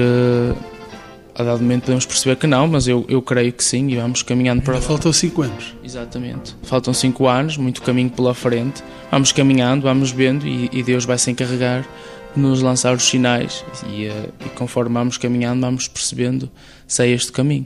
a 1.38 1.44
dado 1.44 1.62
momento 1.62 1.84
podemos 1.84 2.06
perceber 2.06 2.36
que 2.36 2.48
não, 2.48 2.67
mas 2.67 2.88
eu, 2.88 3.06
eu 3.08 3.22
creio 3.22 3.53
que 3.53 3.63
sim 3.63 3.88
e 3.89 3.96
vamos 3.96 4.24
caminhando 4.24 4.63
para 4.63 4.74
Ainda 4.74 4.86
faltam 4.86 5.13
5 5.13 5.41
anos. 5.44 5.75
Exatamente. 5.84 6.56
Faltam 6.63 6.94
cinco 6.94 7.27
anos, 7.27 7.58
muito 7.58 7.82
caminho 7.82 8.10
pela 8.10 8.34
frente. 8.34 8.84
Vamos 9.12 9.32
caminhando, 9.32 9.84
vamos 9.84 10.12
vendo 10.12 10.48
e, 10.48 10.70
e 10.74 10.82
Deus 10.82 11.06
vai 11.06 11.17
se 11.17 11.29
encarregar 11.29 11.88
de 12.36 12.41
nos 12.41 12.62
lançar 12.62 12.96
os 12.96 13.03
sinais 13.03 13.63
e, 13.88 14.06
eh, 14.06 14.29
e 14.46 14.50
conforme 14.50 14.94
vamos 14.94 15.17
caminhando, 15.17 15.62
vamos 15.62 15.88
percebendo 15.88 16.50
se 16.88 17.03
é 17.03 17.10
este 17.10 17.32
caminho. 17.32 17.65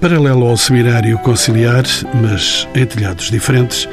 Paralelo 0.00 0.46
ao 0.46 0.56
seminário 0.56 1.18
conciliar, 1.18 1.84
mas 2.22 2.66
em 2.74 2.86
telhados 2.86 3.30
diferentes, 3.30 3.86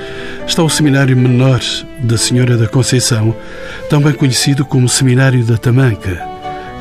está 0.48 0.64
o 0.64 0.70
seminário 0.70 1.18
menor 1.18 1.60
da 2.00 2.18
Senhora 2.18 2.56
da 2.56 2.66
Conceição, 2.66 3.36
também 3.90 4.14
conhecido 4.14 4.64
como 4.64 4.88
Seminário 4.88 5.44
da 5.44 5.58
Tamanca. 5.58 6.26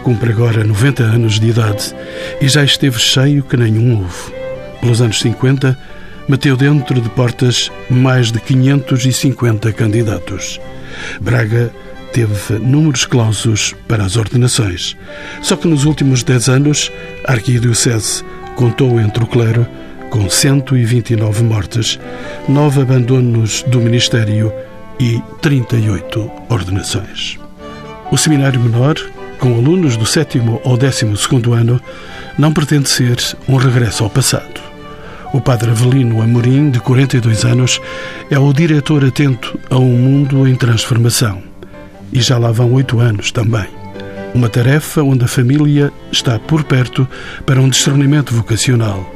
Cumpre 0.05 0.31
agora 0.31 0.63
90 0.63 1.03
anos 1.03 1.41
de 1.41 1.49
idade 1.49 1.93
e 2.41 2.49
já 2.49 2.63
esteve 2.63 3.01
cheio 3.01 3.43
que 3.43 3.57
nenhum 3.57 3.99
houve. 3.99 4.33
Pelos 4.81 5.03
anos 5.03 5.19
50, 5.19 5.77
meteu 6.29 6.57
dentro 6.57 7.01
de 7.01 7.09
portas 7.09 7.69
mais 7.91 8.31
de 8.31 8.39
550 8.39 9.73
candidatos. 9.73 10.61
Braga 11.21 11.73
teve 12.13 12.61
números 12.61 13.05
clausos 13.05 13.75
para 13.89 14.05
as 14.05 14.17
ordenações. 14.17 14.97
Só 15.43 15.57
que 15.57 15.67
nos 15.67 15.85
últimos 15.85 16.23
10 16.23 16.49
anos, 16.49 16.93
a 17.25 17.33
Arquidiocese 17.33 18.25
contou 18.57 18.99
entre 18.99 19.23
o 19.23 19.27
clero 19.27 19.67
com 20.11 20.29
129 20.29 21.45
mortes, 21.45 22.01
9 22.49 22.81
abandonos 22.81 23.63
do 23.65 23.81
ministério 23.81 24.53
e 24.99 25.23
38 25.43 26.31
ordenações. 26.49 27.39
O 28.11 28.17
seminário 28.17 28.59
menor, 28.59 28.95
com 29.39 29.55
alunos 29.55 29.97
do 29.97 30.07
sétimo 30.07 30.61
ao 30.65 30.77
décimo 30.77 31.17
segundo 31.17 31.53
ano, 31.53 31.81
não 32.39 32.53
pretende 32.53 32.89
ser 32.89 33.17
um 33.49 33.57
regresso 33.57 34.05
ao 34.05 34.11
passado. 34.11 34.61
O 35.33 35.41
padre 35.41 35.71
Avelino 35.71 36.23
Amorim, 36.23 36.71
de 36.71 36.81
42 36.81 37.45
anos, 37.45 37.81
é 38.31 38.39
o 38.39 38.53
diretor 38.53 39.05
atento 39.05 39.59
a 39.69 39.77
um 39.77 39.91
mundo 39.91 40.49
em 40.49 40.55
transformação. 40.55 41.43
E 42.13 42.21
já 42.23 42.39
lá 42.39 42.51
vão 42.53 42.73
oito 42.73 43.01
anos 43.01 43.31
também. 43.33 43.76
Uma 44.37 44.51
tarefa 44.51 45.03
onde 45.03 45.25
a 45.25 45.29
família 45.29 45.91
está 46.13 46.39
por 46.39 46.63
perto 46.63 47.09
para 47.47 47.59
um 47.59 47.71
discernimento 47.71 48.35
vocacional. 48.35 49.11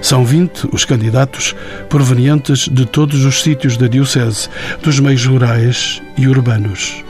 São 0.00 0.24
20 0.24 0.68
os 0.72 0.84
candidatos 0.84 1.56
provenientes 1.88 2.68
de 2.68 2.86
todos 2.86 3.24
os 3.24 3.42
sítios 3.42 3.76
da 3.76 3.88
Diocese, 3.88 4.48
dos 4.80 5.00
meios 5.00 5.26
rurais 5.26 6.00
e 6.16 6.28
urbanos. 6.28 7.04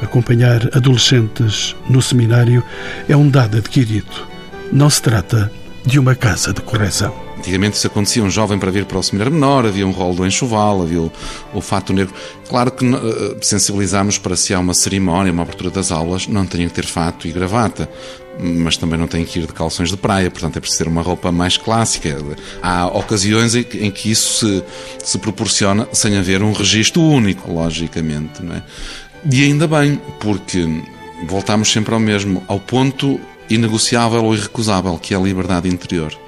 Acompanhar 0.00 0.60
adolescentes 0.72 1.74
no 1.90 2.00
seminário 2.00 2.62
é 3.08 3.16
um 3.16 3.28
dado 3.28 3.58
adquirido. 3.58 4.28
não 4.70 4.88
se 4.88 5.02
trata 5.02 5.50
de 5.84 5.98
uma 5.98 6.14
casa 6.14 6.52
de 6.52 6.60
correção. 6.60 7.12
Antigamente 7.42 7.76
isso 7.76 7.88
acontecia, 7.88 8.22
um 8.22 8.30
jovem 8.30 8.56
para 8.56 8.70
vir 8.70 8.84
para 8.84 8.96
o 8.96 9.02
seminário 9.02 9.32
menor, 9.32 9.66
havia 9.66 9.84
um 9.84 9.90
rolo 9.90 10.14
do 10.14 10.24
enxoval, 10.24 10.80
havia 10.80 11.00
o, 11.00 11.12
o 11.52 11.60
fato 11.60 11.92
negro. 11.92 12.14
Claro 12.48 12.70
que 12.70 12.86
uh, 12.86 13.36
sensibilizámos 13.40 14.16
para 14.16 14.36
se 14.36 14.54
há 14.54 14.60
uma 14.60 14.72
cerimónia, 14.72 15.32
uma 15.32 15.42
abertura 15.42 15.68
das 15.68 15.90
aulas, 15.90 16.28
não 16.28 16.46
tinha 16.46 16.68
que 16.68 16.74
ter 16.74 16.86
fato 16.86 17.26
e 17.26 17.32
gravata, 17.32 17.90
mas 18.38 18.76
também 18.76 18.96
não 18.96 19.08
tem 19.08 19.24
que 19.24 19.40
ir 19.40 19.46
de 19.48 19.52
calções 19.52 19.90
de 19.90 19.96
praia, 19.96 20.30
portanto 20.30 20.56
é 20.56 20.60
preciso 20.60 20.84
ter 20.84 20.88
uma 20.88 21.02
roupa 21.02 21.32
mais 21.32 21.56
clássica. 21.56 22.16
Há 22.62 22.86
ocasiões 22.86 23.56
em 23.56 23.64
que, 23.64 23.78
em 23.84 23.90
que 23.90 24.12
isso 24.12 24.46
se, 24.46 24.64
se 25.04 25.18
proporciona 25.18 25.88
sem 25.92 26.16
haver 26.16 26.44
um 26.44 26.52
registro 26.52 27.02
único, 27.02 27.52
logicamente, 27.52 28.40
não 28.40 28.54
é? 28.54 28.62
E 29.28 29.42
ainda 29.42 29.66
bem, 29.66 30.00
porque 30.20 30.64
voltamos 31.26 31.72
sempre 31.72 31.92
ao 31.92 31.98
mesmo, 31.98 32.40
ao 32.46 32.60
ponto 32.60 33.20
inegociável 33.50 34.24
ou 34.24 34.32
irrecusável, 34.32 34.96
que 34.96 35.12
é 35.12 35.16
a 35.16 35.20
liberdade 35.20 35.68
interior. 35.68 36.21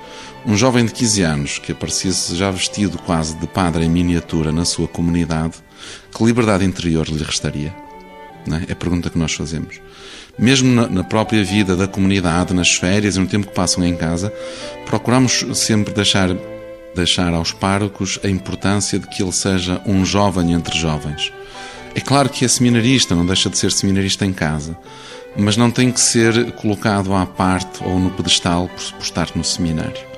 Um 0.47 0.59
jovem 0.59 0.85
de 0.85 0.93
15 0.93 1.23
anos 1.23 1.59
que 1.59 1.73
aparecesse 1.73 2.37
já 2.37 2.51
vestido 2.51 2.99
quase 2.99 3.35
de 3.35 3.47
padre 3.47 3.83
em 3.83 3.89
miniatura 3.89 4.53
na 4.53 4.67
sua 4.67 4.87
comunidade, 4.87 5.55
que 6.15 6.23
liberdade 6.23 6.67
interior 6.67 7.09
lhe 7.09 7.23
restaria? 7.25 7.75
É? 8.47 8.69
é 8.69 8.73
a 8.73 8.77
pergunta 8.77 9.09
que 9.09 9.17
nós 9.17 9.33
fazemos. 9.33 9.81
Mesmo 10.39 10.69
na, 10.87 11.03
própria 11.03 11.43
vida 11.43 11.75
da 11.75 11.89
comunidade, 11.89 12.53
nas 12.53 12.75
férias 12.75 13.17
e 13.17 13.21
no 13.21 13.27
tempo 13.27 13.47
que 13.47 13.55
passam 13.55 13.83
em 13.87 13.97
casa, 13.97 14.31
procuramos 14.85 15.47
sempre 15.55 15.95
deixar, 15.95 16.29
deixar 16.95 17.33
aos 17.33 17.51
párocos 17.51 18.21
a 18.23 18.29
importância 18.29 18.99
de 18.99 19.09
que 19.09 19.23
ele 19.23 19.33
seja 19.33 19.81
um 19.87 20.05
jovem 20.05 20.53
entre 20.53 20.79
jovens. 20.79 21.33
É 21.95 22.01
claro 22.01 22.29
que 22.29 22.45
é 22.45 22.49
seminarista, 22.49 23.15
não 23.15 23.25
deixa 23.25 23.49
de 23.49 23.57
ser 23.57 23.73
seminarista 23.73 24.27
em 24.27 24.33
casa, 24.33 24.77
mas 25.39 25.57
não 25.57 25.71
tem 25.71 25.91
que 25.91 26.01
ser 26.01 26.53
colocado 26.53 27.15
à 27.15 27.25
parte 27.25 27.83
ou 27.83 27.99
no 27.99 28.11
pedestal 28.11 28.69
por, 28.69 28.93
por 28.93 29.03
estar 29.03 29.31
no 29.35 29.43
seminário 29.43 30.14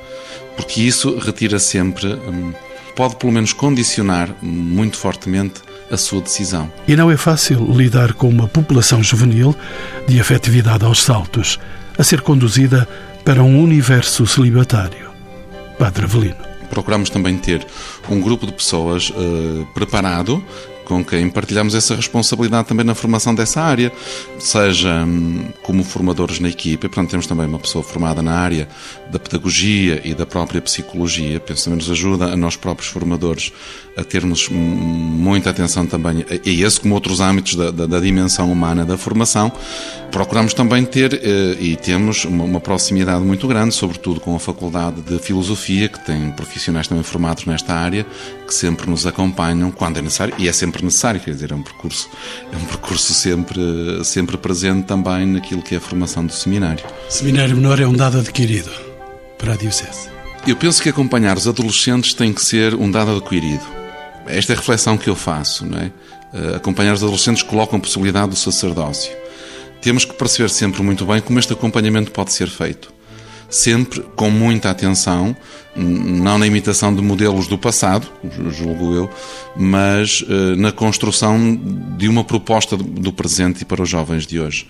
porque 0.56 0.80
isso 0.80 1.18
retira 1.18 1.58
sempre, 1.58 2.14
hum, 2.14 2.52
pode 2.94 3.16
pelo 3.16 3.32
menos 3.32 3.52
condicionar 3.52 4.34
muito 4.42 4.96
fortemente 4.96 5.60
a 5.90 5.96
sua 5.96 6.20
decisão. 6.20 6.72
E 6.88 6.96
não 6.96 7.10
é 7.10 7.16
fácil 7.16 7.64
lidar 7.72 8.14
com 8.14 8.28
uma 8.28 8.48
população 8.48 9.02
juvenil 9.02 9.54
de 10.08 10.18
afetividade 10.18 10.84
aos 10.84 11.02
saltos, 11.02 11.60
a 11.98 12.02
ser 12.02 12.22
conduzida 12.22 12.88
para 13.24 13.42
um 13.42 13.62
universo 13.62 14.26
celibatário. 14.26 15.10
Padre 15.78 16.04
Avelino. 16.04 16.36
Procuramos 16.70 17.10
também 17.10 17.36
ter 17.38 17.64
um 18.08 18.20
grupo 18.20 18.46
de 18.46 18.52
pessoas 18.52 19.10
uh, 19.10 19.66
preparado 19.74 20.42
com 20.86 21.04
quem 21.04 21.28
partilhamos 21.28 21.74
essa 21.74 21.94
responsabilidade 21.94 22.68
também 22.68 22.86
na 22.86 22.94
formação 22.94 23.34
dessa 23.34 23.60
área, 23.60 23.92
seja 24.38 25.04
hum, 25.04 25.48
como 25.62 25.84
formadores 25.84 26.38
na 26.38 26.48
equipa, 26.48 26.88
portanto 26.88 27.10
temos 27.10 27.26
também 27.26 27.46
uma 27.46 27.58
pessoa 27.58 27.84
formada 27.84 28.22
na 28.22 28.32
área 28.32 28.68
da 29.10 29.18
pedagogia 29.18 30.00
e 30.04 30.14
da 30.14 30.24
própria 30.24 30.62
psicologia, 30.62 31.40
penso 31.40 31.64
também 31.64 31.78
nos 31.78 31.90
ajuda 31.90 32.26
a 32.26 32.36
nós 32.36 32.56
próprios 32.56 32.88
formadores 32.88 33.52
a 33.96 34.04
termos 34.04 34.48
muita 34.50 35.50
atenção 35.50 35.86
também 35.86 36.24
a 36.28 36.48
esse 36.48 36.78
como 36.78 36.94
outros 36.94 37.20
âmbitos 37.20 37.54
da, 37.54 37.70
da, 37.70 37.86
da 37.86 37.98
dimensão 37.98 38.52
humana 38.52 38.84
da 38.84 38.98
formação. 38.98 39.50
Procuramos 40.10 40.52
também 40.52 40.84
ter 40.84 41.14
eh, 41.14 41.56
e 41.58 41.76
temos 41.76 42.24
uma, 42.24 42.44
uma 42.44 42.60
proximidade 42.60 43.24
muito 43.24 43.48
grande, 43.48 43.74
sobretudo 43.74 44.20
com 44.20 44.36
a 44.36 44.38
Faculdade 44.38 45.00
de 45.00 45.18
Filosofia, 45.18 45.88
que 45.88 46.04
tem 46.04 46.30
profissionais 46.32 46.86
também 46.86 47.02
formados 47.02 47.46
nesta 47.46 47.72
área, 47.72 48.06
que 48.46 48.54
sempre 48.54 48.88
nos 48.88 49.06
acompanham 49.06 49.70
quando 49.70 49.98
é 49.98 50.02
necessário, 50.02 50.34
e 50.38 50.46
é 50.46 50.52
sempre 50.52 50.75
necessário, 50.82 51.20
quer 51.20 51.32
dizer, 51.32 51.52
é 51.52 51.54
um 51.54 51.62
percurso, 51.62 52.08
é 52.52 52.56
um 52.56 52.64
percurso 52.64 53.14
sempre, 53.14 54.04
sempre 54.04 54.36
presente 54.36 54.86
também 54.86 55.26
naquilo 55.26 55.62
que 55.62 55.74
é 55.74 55.78
a 55.78 55.80
formação 55.80 56.24
do 56.24 56.32
seminário. 56.32 56.84
Seminário 57.08 57.56
menor 57.56 57.80
é 57.80 57.86
um 57.86 57.92
dado 57.92 58.18
adquirido 58.18 58.70
para 59.38 59.54
a 59.54 59.56
Diocese. 59.56 60.08
Eu 60.46 60.56
penso 60.56 60.82
que 60.82 60.88
acompanhar 60.88 61.36
os 61.36 61.48
adolescentes 61.48 62.14
tem 62.14 62.32
que 62.32 62.44
ser 62.44 62.74
um 62.74 62.90
dado 62.90 63.16
adquirido. 63.16 63.64
Esta 64.26 64.52
é 64.52 64.56
a 64.56 64.58
reflexão 64.58 64.96
que 64.96 65.08
eu 65.08 65.16
faço, 65.16 65.66
não 65.66 65.78
é? 65.78 65.92
Uh, 66.32 66.56
acompanhar 66.56 66.94
os 66.94 67.02
adolescentes 67.02 67.42
coloca 67.42 67.76
a 67.76 67.80
possibilidade 67.80 68.30
do 68.30 68.36
sacerdócio. 68.36 69.12
Temos 69.80 70.04
que 70.04 70.14
perceber 70.14 70.50
sempre 70.50 70.82
muito 70.82 71.04
bem 71.04 71.20
como 71.20 71.38
este 71.38 71.52
acompanhamento 71.52 72.10
pode 72.10 72.32
ser 72.32 72.48
feito 72.48 72.95
sempre 73.48 74.00
com 74.14 74.30
muita 74.30 74.70
atenção, 74.70 75.36
não 75.76 76.38
na 76.38 76.46
imitação 76.46 76.94
de 76.94 77.02
modelos 77.02 77.46
do 77.46 77.58
passado, 77.58 78.06
julgo 78.50 78.94
eu, 78.94 79.10
mas 79.56 80.22
uh, 80.22 80.56
na 80.56 80.72
construção 80.72 81.38
de 81.96 82.08
uma 82.08 82.24
proposta 82.24 82.76
do 82.76 83.12
presente 83.12 83.62
e 83.62 83.64
para 83.64 83.82
os 83.82 83.88
jovens 83.88 84.26
de 84.26 84.40
hoje. 84.40 84.66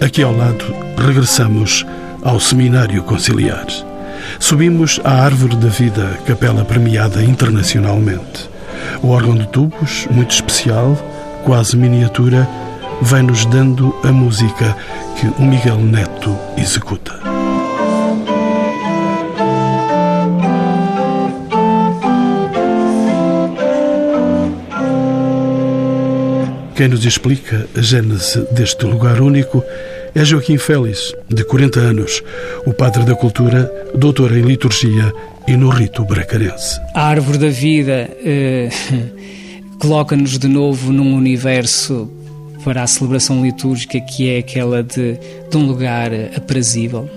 Aqui 0.00 0.22
ao 0.22 0.36
lado, 0.36 0.64
regressamos 0.96 1.86
ao 2.22 2.40
Seminário 2.40 3.02
Conciliar. 3.02 3.66
Subimos 4.40 5.00
à 5.04 5.24
Árvore 5.24 5.56
da 5.56 5.68
Vida, 5.68 6.18
capela 6.26 6.64
premiada 6.64 7.22
internacionalmente. 7.22 8.48
O 9.02 9.10
órgão 9.10 9.36
de 9.36 9.46
tubos, 9.48 10.06
muito 10.10 10.32
especial, 10.32 10.96
quase 11.44 11.76
miniatura, 11.76 12.48
vai-nos 13.00 13.46
dando 13.46 13.94
a 14.02 14.12
música 14.12 14.76
que 15.16 15.26
o 15.40 15.44
Miguel 15.44 15.78
Neto 15.78 16.36
executa. 16.56 17.18
Quem 26.78 26.86
nos 26.86 27.04
explica 27.04 27.66
a 27.76 27.80
gênese 27.80 28.46
deste 28.52 28.86
lugar 28.86 29.20
único 29.20 29.64
é 30.18 30.24
Joaquim 30.24 30.58
Félix, 30.58 31.14
de 31.28 31.44
40 31.44 31.78
anos, 31.78 32.24
o 32.66 32.72
padre 32.72 33.04
da 33.04 33.14
cultura, 33.14 33.72
doutor 33.94 34.36
em 34.36 34.42
liturgia 34.42 35.14
e 35.46 35.56
no 35.56 35.68
rito 35.68 36.04
bracarense. 36.04 36.80
A 36.92 37.04
árvore 37.04 37.38
da 37.38 37.48
vida 37.48 38.10
eh, 38.24 38.68
coloca-nos 39.78 40.36
de 40.36 40.48
novo 40.48 40.92
num 40.92 41.14
universo 41.14 42.10
para 42.64 42.82
a 42.82 42.86
celebração 42.88 43.44
litúrgica 43.44 44.00
que 44.00 44.28
é 44.28 44.38
aquela 44.38 44.82
de, 44.82 45.16
de 45.48 45.56
um 45.56 45.64
lugar 45.64 46.10
aprazível, 46.36 47.08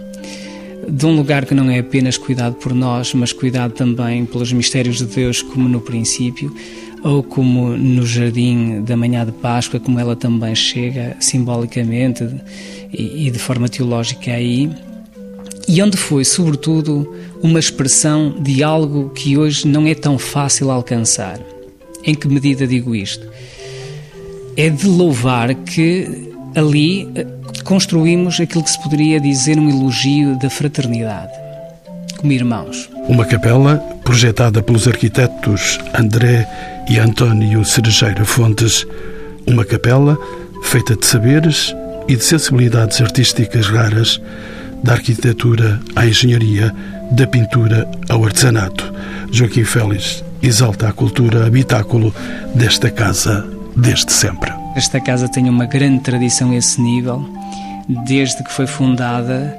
de 0.87 1.03
um 1.07 1.15
lugar 1.15 1.45
que 1.45 1.55
não 1.55 1.71
é 1.71 1.79
apenas 1.79 2.19
cuidado 2.19 2.53
por 2.53 2.71
nós, 2.71 3.15
mas 3.15 3.33
cuidado 3.33 3.73
também 3.73 4.25
pelos 4.25 4.53
mistérios 4.53 4.99
de 4.99 5.05
Deus, 5.05 5.41
como 5.41 5.67
no 5.67 5.81
princípio, 5.81 6.55
ou 7.03 7.23
como 7.23 7.69
no 7.77 8.05
jardim 8.05 8.81
da 8.81 8.95
manhã 8.95 9.25
de 9.25 9.31
Páscoa, 9.31 9.79
como 9.79 9.99
ela 9.99 10.15
também 10.15 10.53
chega 10.55 11.15
simbolicamente 11.19 12.27
e, 12.93 13.27
e 13.27 13.31
de 13.31 13.39
forma 13.39 13.67
teológica 13.67 14.31
aí 14.31 14.69
e 15.67 15.81
onde 15.81 15.95
foi, 15.95 16.25
sobretudo, 16.25 17.09
uma 17.41 17.59
expressão 17.59 18.35
de 18.41 18.63
algo 18.63 19.09
que 19.09 19.37
hoje 19.37 19.67
não 19.67 19.87
é 19.87 19.95
tão 19.95 20.17
fácil 20.17 20.69
alcançar. 20.69 21.39
Em 22.03 22.13
que 22.13 22.27
medida 22.27 22.67
digo 22.67 22.95
isto? 22.95 23.25
É 24.57 24.69
de 24.69 24.87
louvar 24.87 25.53
que 25.55 26.33
ali 26.55 27.07
eh, 27.15 27.25
construímos 27.63 28.39
aquilo 28.41 28.63
que 28.63 28.71
se 28.71 28.83
poderia 28.83 29.19
dizer 29.19 29.57
um 29.57 29.69
elogio 29.69 30.37
da 30.37 30.49
fraternidade, 30.49 31.31
como 32.17 32.33
irmãos. 32.33 32.89
Uma 33.07 33.23
capela 33.23 33.81
projetada 34.11 34.61
pelos 34.61 34.89
arquitetos 34.89 35.79
André 35.97 36.45
e 36.89 36.99
António 36.99 37.63
Cerejeira 37.63 38.25
Fontes, 38.25 38.85
uma 39.47 39.63
capela 39.63 40.17
feita 40.63 40.97
de 40.97 41.05
saberes 41.05 41.73
e 42.09 42.17
de 42.17 42.21
sensibilidades 42.25 42.99
artísticas 42.99 43.67
raras 43.67 44.21
da 44.83 44.91
arquitetura 44.91 45.79
à 45.95 46.05
engenharia, 46.05 46.75
da 47.13 47.25
pintura 47.25 47.89
ao 48.09 48.25
artesanato. 48.25 48.93
Joaquim 49.31 49.63
Félix 49.63 50.21
exalta 50.43 50.89
a 50.89 50.91
cultura 50.91 51.47
habitáculo 51.47 52.13
desta 52.53 52.91
casa 52.91 53.47
desde 53.77 54.11
sempre. 54.11 54.51
Esta 54.75 54.99
casa 54.99 55.29
tem 55.29 55.47
uma 55.47 55.65
grande 55.67 56.03
tradição 56.03 56.51
a 56.51 56.57
esse 56.57 56.81
nível, 56.81 57.25
desde 58.05 58.43
que 58.43 58.51
foi 58.51 58.67
fundada 58.67 59.57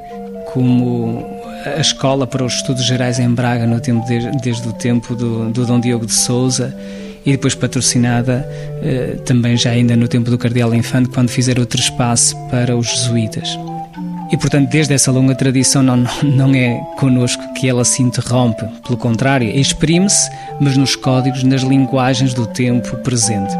como 0.52 1.41
a 1.64 1.80
escola 1.80 2.26
para 2.26 2.44
os 2.44 2.54
estudos 2.54 2.84
gerais 2.84 3.18
em 3.18 3.28
Braga 3.28 3.66
no 3.66 3.80
tempo 3.80 4.04
de, 4.06 4.30
desde 4.40 4.68
o 4.68 4.72
tempo 4.72 5.14
do, 5.14 5.50
do 5.50 5.66
Dom 5.66 5.80
Diogo 5.80 6.06
de 6.06 6.12
Souza 6.12 6.74
e 7.24 7.32
depois 7.32 7.54
patrocinada 7.54 8.46
eh, 8.82 9.16
também 9.24 9.56
já 9.56 9.70
ainda 9.70 9.94
no 9.94 10.08
tempo 10.08 10.30
do 10.30 10.38
Cardeal 10.38 10.74
Infante 10.74 11.08
quando 11.08 11.30
fizeram 11.30 11.62
o 11.62 11.66
trespasse 11.66 12.34
para 12.50 12.76
os 12.76 12.88
jesuítas. 12.88 13.58
E, 14.32 14.36
portanto, 14.36 14.70
desde 14.70 14.94
essa 14.94 15.12
longa 15.12 15.34
tradição, 15.34 15.82
não, 15.82 16.04
não 16.22 16.54
é 16.54 16.80
connosco 16.98 17.42
que 17.52 17.68
ela 17.68 17.84
se 17.84 18.02
interrompe. 18.02 18.64
Pelo 18.82 18.96
contrário, 18.96 19.46
exprime-se, 19.46 20.30
mas 20.58 20.74
nos 20.74 20.96
códigos, 20.96 21.42
nas 21.42 21.60
linguagens 21.60 22.32
do 22.32 22.46
tempo 22.46 22.96
presente. 22.98 23.54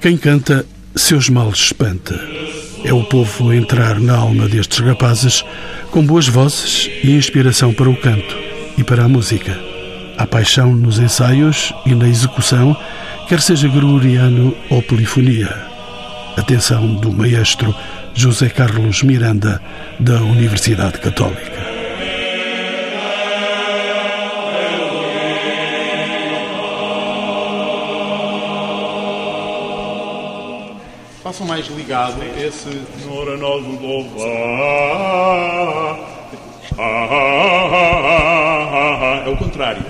Quem 0.00 0.16
canta, 0.16 0.64
seus 0.94 1.28
males 1.28 1.58
espanta. 1.58 2.14
É 2.84 2.92
o 2.92 3.02
povo 3.02 3.52
entrar 3.52 3.98
na 3.98 4.16
alma 4.16 4.46
destes 4.46 4.78
rapazes 4.78 5.44
com 5.90 6.06
boas 6.06 6.28
vozes 6.28 6.88
e 7.02 7.16
inspiração 7.16 7.74
para 7.74 7.90
o 7.90 7.96
canto 7.96 8.36
e 8.76 8.84
para 8.84 9.04
a 9.04 9.08
música. 9.08 9.58
Há 10.16 10.24
paixão 10.24 10.72
nos 10.72 11.00
ensaios 11.00 11.72
e 11.84 11.96
na 11.96 12.08
execução, 12.08 12.76
quer 13.28 13.40
seja 13.40 13.66
gregoriano 13.66 14.56
ou 14.70 14.80
polifonia. 14.82 15.52
Atenção 16.36 16.94
do 16.94 17.12
maestro 17.12 17.74
José 18.14 18.48
Carlos 18.48 19.02
Miranda, 19.02 19.60
da 19.98 20.22
Universidade 20.22 20.98
Católica. 21.00 21.67
Façam 31.38 31.46
mais 31.46 31.68
ligado 31.68 32.20
esse. 32.36 32.68
Senhora, 33.00 33.36
nós 33.36 33.64
o 33.64 33.80
louvar. 33.80 34.18
É 39.24 39.28
o 39.30 39.36
contrário. 39.36 39.82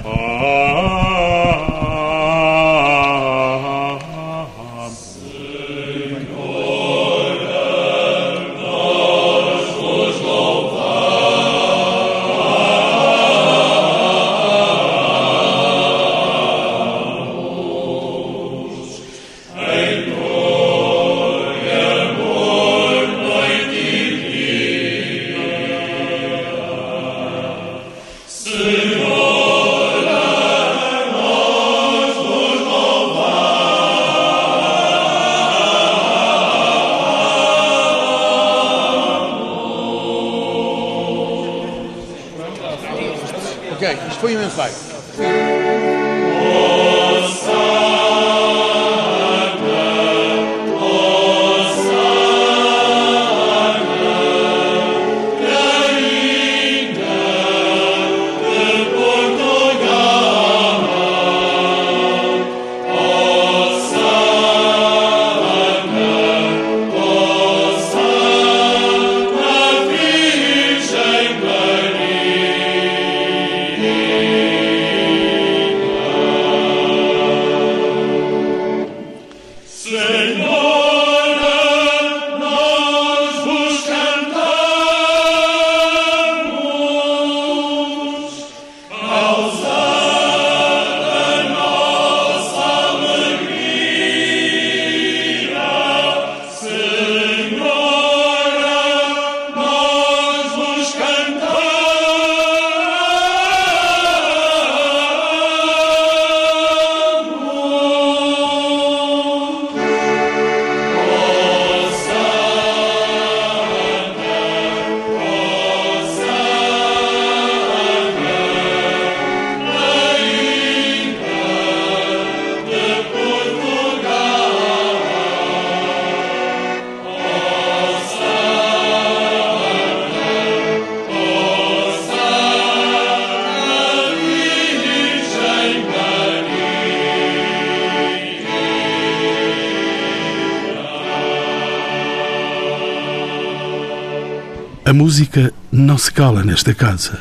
A 144.89 144.93
música 144.95 145.53
não 145.71 145.99
se 145.99 146.11
cala 146.11 146.43
nesta 146.43 146.73
casa. 146.73 147.19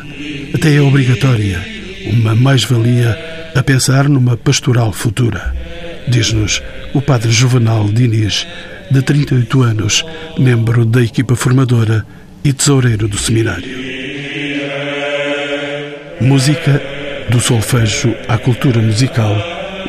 Até 0.56 0.76
é 0.76 0.82
obrigatória, 0.82 1.60
uma 2.14 2.34
mais-valia 2.34 3.52
a 3.54 3.62
pensar 3.62 4.08
numa 4.08 4.38
pastoral 4.38 4.94
futura. 4.94 5.54
Diz-nos 6.08 6.64
o 6.94 7.02
padre 7.02 7.30
Juvenal 7.30 7.90
Diniz, 7.90 8.48
de 8.90 9.02
38 9.02 9.62
anos, 9.64 10.06
membro 10.40 10.86
da 10.86 11.04
equipa 11.04 11.36
formadora 11.36 12.08
e 12.42 12.54
tesoureiro 12.54 13.06
do 13.06 13.18
seminário. 13.18 13.78
Música 16.22 16.82
do 17.30 17.42
solfejo 17.42 18.16
à 18.30 18.38
cultura 18.38 18.82
musical, 18.82 19.36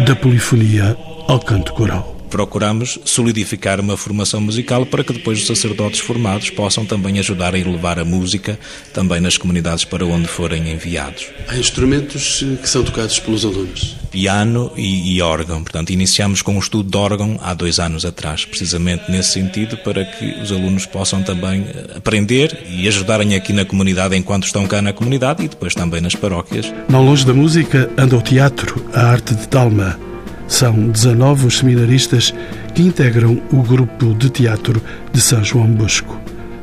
da 0.04 0.16
polifonia 0.16 0.96
ao 1.28 1.38
canto 1.38 1.72
coral. 1.74 2.17
Procuramos 2.30 2.98
solidificar 3.04 3.80
uma 3.80 3.96
formação 3.96 4.40
musical 4.40 4.84
para 4.86 5.02
que 5.02 5.12
depois 5.12 5.38
os 5.38 5.46
sacerdotes 5.46 6.00
formados 6.00 6.50
possam 6.50 6.84
também 6.84 7.18
ajudar 7.18 7.54
a 7.54 7.58
elevar 7.58 7.98
a 7.98 8.04
música 8.04 8.58
também 8.92 9.20
nas 9.20 9.36
comunidades 9.36 9.84
para 9.84 10.04
onde 10.04 10.28
forem 10.28 10.70
enviados. 10.70 11.26
Há 11.48 11.56
instrumentos 11.56 12.44
eh, 12.44 12.56
que 12.60 12.68
são 12.68 12.84
tocados 12.84 13.18
pelos 13.18 13.44
alunos. 13.44 13.96
Piano 14.10 14.72
e, 14.76 15.14
e 15.14 15.22
órgão. 15.22 15.62
Portanto, 15.62 15.90
iniciamos 15.90 16.42
com 16.42 16.56
o 16.56 16.58
estudo 16.58 16.90
de 16.90 16.96
órgão 16.96 17.38
há 17.42 17.54
dois 17.54 17.78
anos 17.78 18.04
atrás, 18.04 18.44
precisamente 18.44 19.10
nesse 19.10 19.30
sentido, 19.30 19.76
para 19.78 20.04
que 20.04 20.40
os 20.42 20.52
alunos 20.52 20.86
possam 20.86 21.22
também 21.22 21.66
eh, 21.68 21.96
aprender 21.96 22.64
e 22.68 22.86
ajudarem 22.88 23.34
aqui 23.34 23.52
na 23.52 23.64
comunidade 23.64 24.16
enquanto 24.16 24.44
estão 24.44 24.66
cá 24.66 24.82
na 24.82 24.92
comunidade 24.92 25.44
e 25.44 25.48
depois 25.48 25.74
também 25.74 26.00
nas 26.00 26.14
paróquias. 26.14 26.72
Não 26.88 27.04
longe 27.04 27.24
da 27.24 27.34
música 27.34 27.90
anda 27.96 28.16
o 28.16 28.22
teatro, 28.22 28.84
a 28.92 29.02
arte 29.06 29.34
de 29.34 29.48
Talma. 29.48 30.07
São 30.48 30.88
19 30.88 31.46
os 31.46 31.58
seminaristas 31.58 32.34
que 32.74 32.82
integram 32.82 33.40
o 33.52 33.62
grupo 33.62 34.14
de 34.14 34.30
teatro 34.30 34.82
de 35.12 35.20
São 35.20 35.44
João 35.44 35.66
Bosco. 35.66 36.18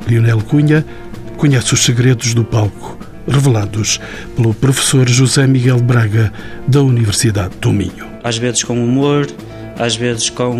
Lionel 0.07 0.41
Cunha 0.41 0.83
conhece 1.37 1.73
os 1.73 1.85
segredos 1.85 2.33
do 2.33 2.43
palco, 2.43 2.97
revelados 3.27 4.01
pelo 4.35 4.53
professor 4.53 5.07
José 5.07 5.45
Miguel 5.45 5.79
Braga, 5.79 6.33
da 6.67 6.81
Universidade 6.81 7.55
do 7.61 7.71
Minho. 7.71 8.07
Às 8.23 8.37
vezes 8.37 8.63
com 8.63 8.83
humor, 8.83 9.27
às 9.77 9.95
vezes 9.95 10.29
com 10.29 10.55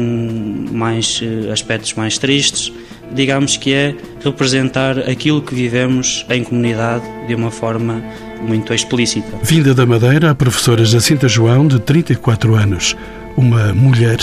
mais 0.72 1.20
eh, 1.24 1.52
aspectos 1.52 1.94
mais 1.94 2.18
tristes. 2.18 2.72
Digamos 3.14 3.58
que 3.58 3.74
é 3.74 3.96
representar 4.24 5.00
aquilo 5.00 5.42
que 5.42 5.54
vivemos 5.54 6.26
em 6.30 6.44
comunidade 6.44 7.04
de 7.28 7.36
uma 7.36 7.52
forma 7.52 8.04
muito 8.42 8.74
explícita. 8.74 9.38
Vinda 9.42 9.74
da 9.74 9.86
Madeira, 9.86 10.32
a 10.32 10.36
professora 10.36 10.84
Jacinta 10.86 11.28
João, 11.28 11.68
de 11.68 11.80
34 11.80 12.56
anos, 12.56 12.96
uma 13.36 13.74
mulher 13.74 14.20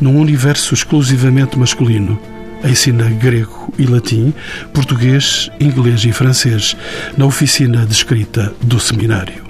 num 0.00 0.18
universo 0.18 0.74
exclusivamente 0.74 1.58
masculino. 1.58 2.18
Ensina 2.64 3.10
grego 3.10 3.72
e 3.78 3.86
latim, 3.86 4.32
português, 4.72 5.50
inglês 5.60 6.04
e 6.04 6.12
francês 6.12 6.76
na 7.16 7.26
oficina 7.26 7.84
de 7.84 7.92
escrita 7.92 8.54
do 8.62 8.78
seminário. 8.78 9.44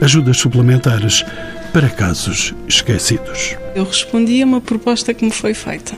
Ajudas 0.00 0.38
suplementares 0.38 1.24
para 1.72 1.88
casos 1.88 2.54
esquecidos. 2.66 3.56
Eu 3.74 3.84
respondi 3.84 4.42
a 4.42 4.46
uma 4.46 4.60
proposta 4.60 5.14
que 5.14 5.24
me 5.24 5.30
foi 5.30 5.54
feita. 5.54 5.94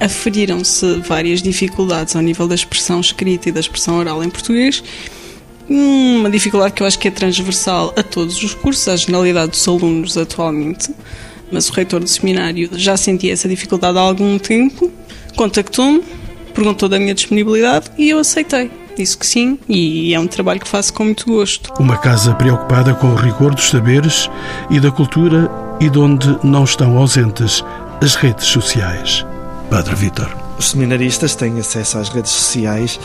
Aferiram-se 0.00 1.00
várias 1.00 1.42
dificuldades 1.42 2.14
ao 2.14 2.22
nível 2.22 2.46
da 2.46 2.54
expressão 2.54 3.00
escrita 3.00 3.48
e 3.48 3.52
da 3.52 3.60
expressão 3.60 3.98
oral 3.98 4.22
em 4.22 4.30
português. 4.30 4.82
Uma 5.68 6.30
dificuldade 6.30 6.72
que 6.72 6.82
eu 6.82 6.86
acho 6.86 6.98
que 6.98 7.08
é 7.08 7.10
transversal 7.10 7.92
a 7.96 8.02
todos 8.02 8.42
os 8.42 8.54
cursos, 8.54 8.88
à 8.88 8.96
generalidade 8.96 9.50
dos 9.50 9.68
alunos 9.68 10.16
atualmente. 10.16 10.90
Mas 11.52 11.68
o 11.68 11.72
reitor 11.72 12.00
do 12.00 12.08
seminário 12.08 12.70
já 12.72 12.96
sentia 12.96 13.32
essa 13.32 13.48
dificuldade 13.48 13.98
há 13.98 14.00
algum 14.00 14.38
tempo, 14.38 14.90
contactou-me, 15.36 16.02
perguntou 16.54 16.88
da 16.88 16.98
minha 16.98 17.14
disponibilidade 17.14 17.90
e 17.98 18.10
eu 18.10 18.18
aceitei. 18.18 18.70
Disse 18.96 19.16
que 19.16 19.26
sim, 19.26 19.58
e 19.68 20.12
é 20.12 20.18
um 20.18 20.26
trabalho 20.26 20.58
que 20.58 20.66
faço 20.66 20.92
com 20.92 21.04
muito 21.04 21.24
gosto. 21.26 21.72
Uma 21.78 21.96
casa 21.96 22.34
preocupada 22.34 22.94
com 22.94 23.08
o 23.08 23.14
rigor 23.14 23.54
dos 23.54 23.68
saberes 23.68 24.28
e 24.70 24.80
da 24.80 24.90
cultura 24.90 25.48
e 25.80 25.88
de 25.88 25.98
onde 25.98 26.36
não 26.42 26.64
estão 26.64 26.96
ausentes 26.98 27.64
as 28.02 28.16
redes 28.16 28.46
sociais. 28.46 29.24
Padre 29.70 29.94
Vítor. 29.94 30.47
Os 30.58 30.70
seminaristas 30.70 31.36
têm 31.36 31.60
acesso 31.60 31.98
às 31.98 32.08
redes 32.08 32.32
sociais 32.32 32.98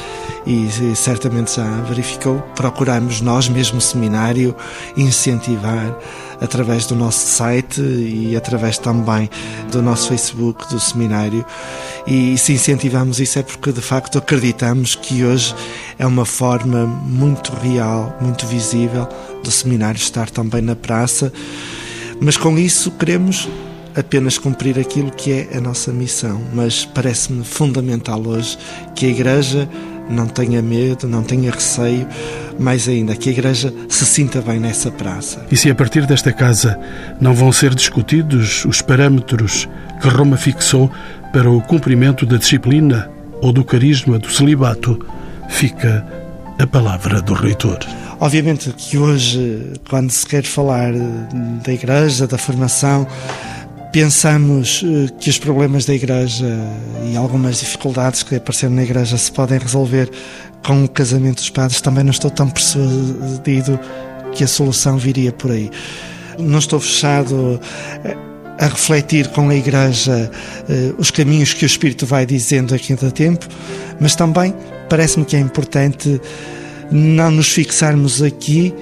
e, 0.46 0.66
e 0.66 0.96
certamente 0.96 1.56
já 1.56 1.70
verificou. 1.82 2.40
Procuramos 2.56 3.22
nós, 3.22 3.48
mesmo 3.48 3.80
seminário, 3.80 4.56
incentivar 4.98 5.96
através 6.42 6.88
do 6.88 6.96
nosso 6.96 7.26
site 7.26 7.80
e 7.80 8.36
através 8.36 8.78
também 8.78 9.30
do 9.72 9.82
nosso 9.84 10.10
Facebook 10.10 10.68
do 10.68 10.80
seminário. 10.80 11.46
E 12.08 12.38
se 12.40 12.54
incentivamos 12.54 13.20
isso 13.20 13.38
é 13.38 13.44
porque 13.44 13.72
de 13.72 13.82
facto 13.82 14.18
acreditamos 14.18 14.96
que 14.96 15.24
hoje 15.24 15.56
é 16.00 16.08
uma 16.08 16.26
forma 16.26 16.86
muito 16.86 17.54
real, 17.54 18.18
muito 18.20 18.48
visível 18.48 19.08
do 19.44 19.52
seminário 19.52 19.98
estar 19.98 20.30
também 20.30 20.62
na 20.62 20.76
praça. 20.76 21.32
Mas 22.20 22.36
com 22.36 22.58
isso 22.58 22.90
queremos 22.92 23.48
apenas 23.96 24.38
cumprir 24.38 24.80
aquilo 24.80 25.12
que 25.12 25.32
é 25.32 25.58
a 25.58 25.62
nossa 25.62 25.92
missão, 25.92 26.42
mas 26.54 26.86
parece-me 26.86 27.44
fundamental 27.44 28.22
hoje 28.26 28.58
que 28.96 29.06
a 29.06 29.10
Igreja 29.10 29.70
não 30.10 30.28
tenha 30.28 30.62
medo, 30.62 31.08
não 31.08 31.24
tenha 31.24 31.52
receio, 31.52 32.08
mais 32.60 32.88
ainda, 32.88 33.16
que 33.16 33.30
a 33.30 33.32
Igreja 33.32 33.74
se 33.88 34.06
sinta 34.06 34.42
bem 34.42 34.60
nessa 34.60 34.92
praça. 34.92 35.46
E 35.52 35.56
se 35.56 35.70
a 35.70 35.76
partir 35.76 36.06
desta 36.06 36.32
casa 36.32 36.80
não 37.20 37.34
vão 37.34 37.52
ser 37.52 37.74
discutidos 37.74 38.66
os 38.66 38.82
parâmetros 38.82 39.68
que 40.02 40.08
Roma 40.10 40.38
fixou 40.38 40.92
para 41.32 41.50
o 41.50 41.62
cumprimento 41.62 42.26
da 42.26 42.38
disciplina 42.38 43.10
ou 43.42 43.52
do 43.52 43.64
carisma 43.64 44.20
do 44.20 44.30
celibato, 44.30 45.00
fica 45.50 46.06
a 46.60 46.68
palavra 46.68 47.22
do 47.22 47.34
reitor. 47.34 47.80
Obviamente 48.20 48.72
que 48.72 48.98
hoje, 48.98 49.74
quando 49.90 50.12
se 50.12 50.26
quer 50.26 50.44
falar 50.44 50.94
da 51.64 51.74
Igreja, 51.74 52.28
da 52.28 52.38
formação, 52.38 53.08
pensamos 53.94 54.84
eh, 54.84 55.08
que 55.20 55.30
os 55.30 55.38
problemas 55.38 55.86
da 55.86 55.94
Igreja 55.94 56.48
e 57.06 57.16
algumas 57.16 57.60
dificuldades 57.60 58.24
que 58.24 58.36
apareceram 58.36 58.74
na 58.74 58.84
Igreja 58.84 59.16
se 59.18 59.32
podem 59.32 59.60
resolver 59.60 60.10
com 60.66 60.84
o 60.84 60.90
casamento 60.90 61.36
dos 61.36 61.52
padres, 61.52 61.80
também 61.80 62.04
não 62.04 62.12
estou 62.12 62.32
tão 62.32 62.50
persuadido 62.50 63.80
que 64.34 64.44
a 64.44 64.48
solução 64.48 64.98
viria 64.98 65.32
por 65.32 65.52
aí. 65.52 65.70
Não 66.40 66.58
estou 66.58 66.80
fechado 66.80 67.62
eh, 68.04 68.18
a 68.60 68.66
refletir 68.66 69.28
com 69.28 69.50
a 69.50 69.56
Igreja 69.56 70.32
eh, 70.68 70.94
os 70.98 71.12
caminhos 71.12 71.54
que 71.54 71.64
o 71.64 71.68
Espírito 71.68 72.08
vai 72.08 72.26
dizendo 72.26 72.74
a 72.74 72.80
cada 72.80 73.12
tempo, 73.12 73.48
mas 74.00 74.16
também 74.16 74.56
parece-me 74.90 75.24
que 75.24 75.36
é 75.36 75.40
importante 75.40 76.20
não 76.92 77.30
nos 77.30 77.50
fixarmos 77.50 78.24
aqui 78.24 78.74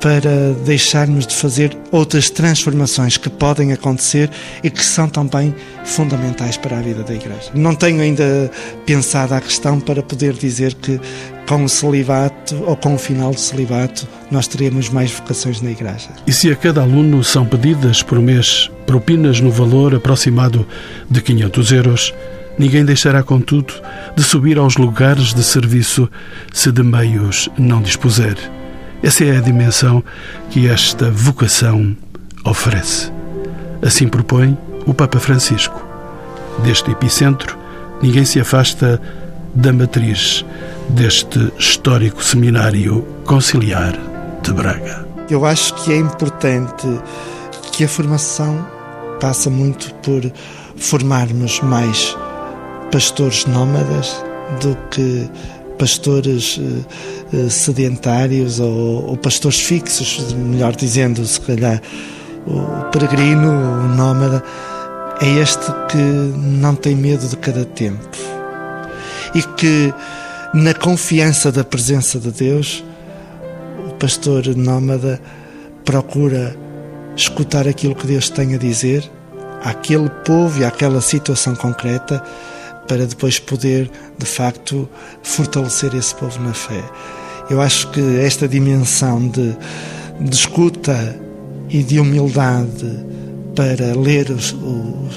para 0.00 0.52
deixarmos 0.64 1.26
de 1.26 1.34
fazer 1.34 1.76
outras 1.90 2.30
transformações 2.30 3.16
que 3.16 3.28
podem 3.28 3.72
acontecer 3.72 4.30
e 4.62 4.70
que 4.70 4.84
são 4.84 5.08
também 5.08 5.54
fundamentais 5.84 6.56
para 6.56 6.78
a 6.78 6.82
vida 6.82 7.02
da 7.02 7.14
Igreja. 7.14 7.50
Não 7.54 7.74
tenho 7.74 8.00
ainda 8.00 8.50
pensado 8.86 9.34
a 9.34 9.40
questão 9.40 9.80
para 9.80 10.02
poder 10.02 10.34
dizer 10.34 10.74
que 10.74 11.00
com 11.48 11.64
o 11.64 11.68
celibato 11.68 12.54
ou 12.66 12.76
com 12.76 12.94
o 12.94 12.98
final 12.98 13.32
do 13.32 13.40
celibato 13.40 14.06
nós 14.30 14.46
teremos 14.46 14.88
mais 14.90 15.10
vocações 15.10 15.60
na 15.60 15.70
Igreja. 15.70 16.10
E 16.26 16.32
se 16.32 16.50
a 16.50 16.56
cada 16.56 16.82
aluno 16.82 17.24
são 17.24 17.44
pedidas 17.46 18.02
por 18.02 18.20
mês 18.20 18.70
propinas 18.86 19.40
no 19.40 19.50
valor 19.50 19.94
aproximado 19.94 20.66
de 21.10 21.20
500 21.20 21.72
euros, 21.72 22.14
ninguém 22.58 22.84
deixará, 22.84 23.22
contudo, 23.22 23.74
de 24.14 24.22
subir 24.22 24.58
aos 24.58 24.76
lugares 24.76 25.32
de 25.32 25.42
serviço 25.42 26.08
se 26.52 26.70
de 26.70 26.82
meios 26.82 27.48
não 27.58 27.80
dispuser. 27.80 28.36
Essa 29.02 29.24
é 29.24 29.36
a 29.36 29.40
dimensão 29.40 30.02
que 30.50 30.68
esta 30.68 31.10
vocação 31.10 31.96
oferece. 32.44 33.12
Assim 33.82 34.08
propõe 34.08 34.56
o 34.86 34.92
Papa 34.92 35.20
Francisco. 35.20 35.86
Deste 36.64 36.90
epicentro, 36.90 37.56
ninguém 38.02 38.24
se 38.24 38.40
afasta 38.40 39.00
da 39.54 39.72
matriz 39.72 40.44
deste 40.88 41.52
histórico 41.58 42.22
seminário 42.22 43.06
conciliar 43.24 43.92
de 44.42 44.52
Braga. 44.52 45.06
Eu 45.30 45.44
acho 45.44 45.74
que 45.76 45.92
é 45.92 45.96
importante 45.96 46.86
que 47.72 47.84
a 47.84 47.88
formação 47.88 48.66
passa 49.20 49.50
muito 49.50 49.94
por 49.96 50.22
formarmos 50.76 51.60
mais 51.60 52.16
pastores 52.90 53.44
nómadas 53.46 54.24
do 54.60 54.76
que 54.90 55.28
pastores 55.78 56.58
uh, 56.58 57.50
sedentários 57.50 58.58
ou, 58.60 59.10
ou, 59.10 59.16
pastores 59.16 59.60
fixos, 59.60 60.32
melhor 60.34 60.74
dizendo, 60.74 61.24
se 61.24 61.40
calhar 61.40 61.80
o 62.46 62.84
peregrino, 62.90 63.50
o 63.50 63.88
nómada, 63.94 64.42
é 65.20 65.28
este 65.40 65.66
que 65.88 65.96
não 65.96 66.74
tem 66.74 66.96
medo 66.96 67.26
de 67.26 67.36
cada 67.36 67.64
tempo. 67.64 68.08
E 69.34 69.42
que, 69.42 69.92
na 70.54 70.74
confiança 70.74 71.52
da 71.52 71.62
presença 71.62 72.18
de 72.18 72.30
Deus, 72.30 72.84
o 73.88 73.94
pastor 73.94 74.46
nómada 74.56 75.20
procura 75.84 76.56
escutar 77.16 77.66
aquilo 77.68 77.94
que 77.94 78.06
Deus 78.06 78.30
tem 78.30 78.54
a 78.54 78.58
dizer 78.58 79.08
àquele 79.62 80.08
povo 80.24 80.60
e 80.60 80.64
àquela 80.64 81.00
situação 81.00 81.54
concreta 81.54 82.22
para 82.88 83.06
depois 83.06 83.38
poder, 83.38 83.90
de 84.18 84.26
facto, 84.26 84.88
fortalecer 85.22 85.94
esse 85.94 86.14
povo 86.14 86.40
na 86.40 86.54
fé. 86.54 86.82
Eu 87.50 87.60
acho 87.60 87.90
que 87.90 88.00
esta 88.20 88.48
dimensão 88.48 89.28
de, 89.28 89.54
de 90.20 90.34
escuta 90.34 91.16
e 91.70 91.82
de 91.82 92.00
humildade 92.00 93.06
para 93.54 93.98
ler 93.98 94.30
os, 94.30 94.54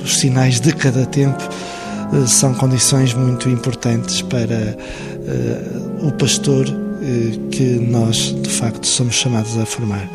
os, 0.03 0.17
sinais 0.17 0.60
de 0.60 0.73
cada 0.73 1.05
tempo 1.05 1.43
eh, 2.13 2.25
são 2.25 2.53
condições 2.53 3.13
muito 3.13 3.49
importantes 3.49 4.21
para 4.21 4.75
uh, 4.75 6.07
o 6.07 6.12
pastor 6.13 6.67
uh, 6.67 7.49
que 7.49 7.63
nós, 7.63 8.36
de 8.41 8.49
facto, 8.49 8.88
somos 8.88 9.15
chamados 9.15 9.57
a 9.57 9.65
formar. 9.65 10.10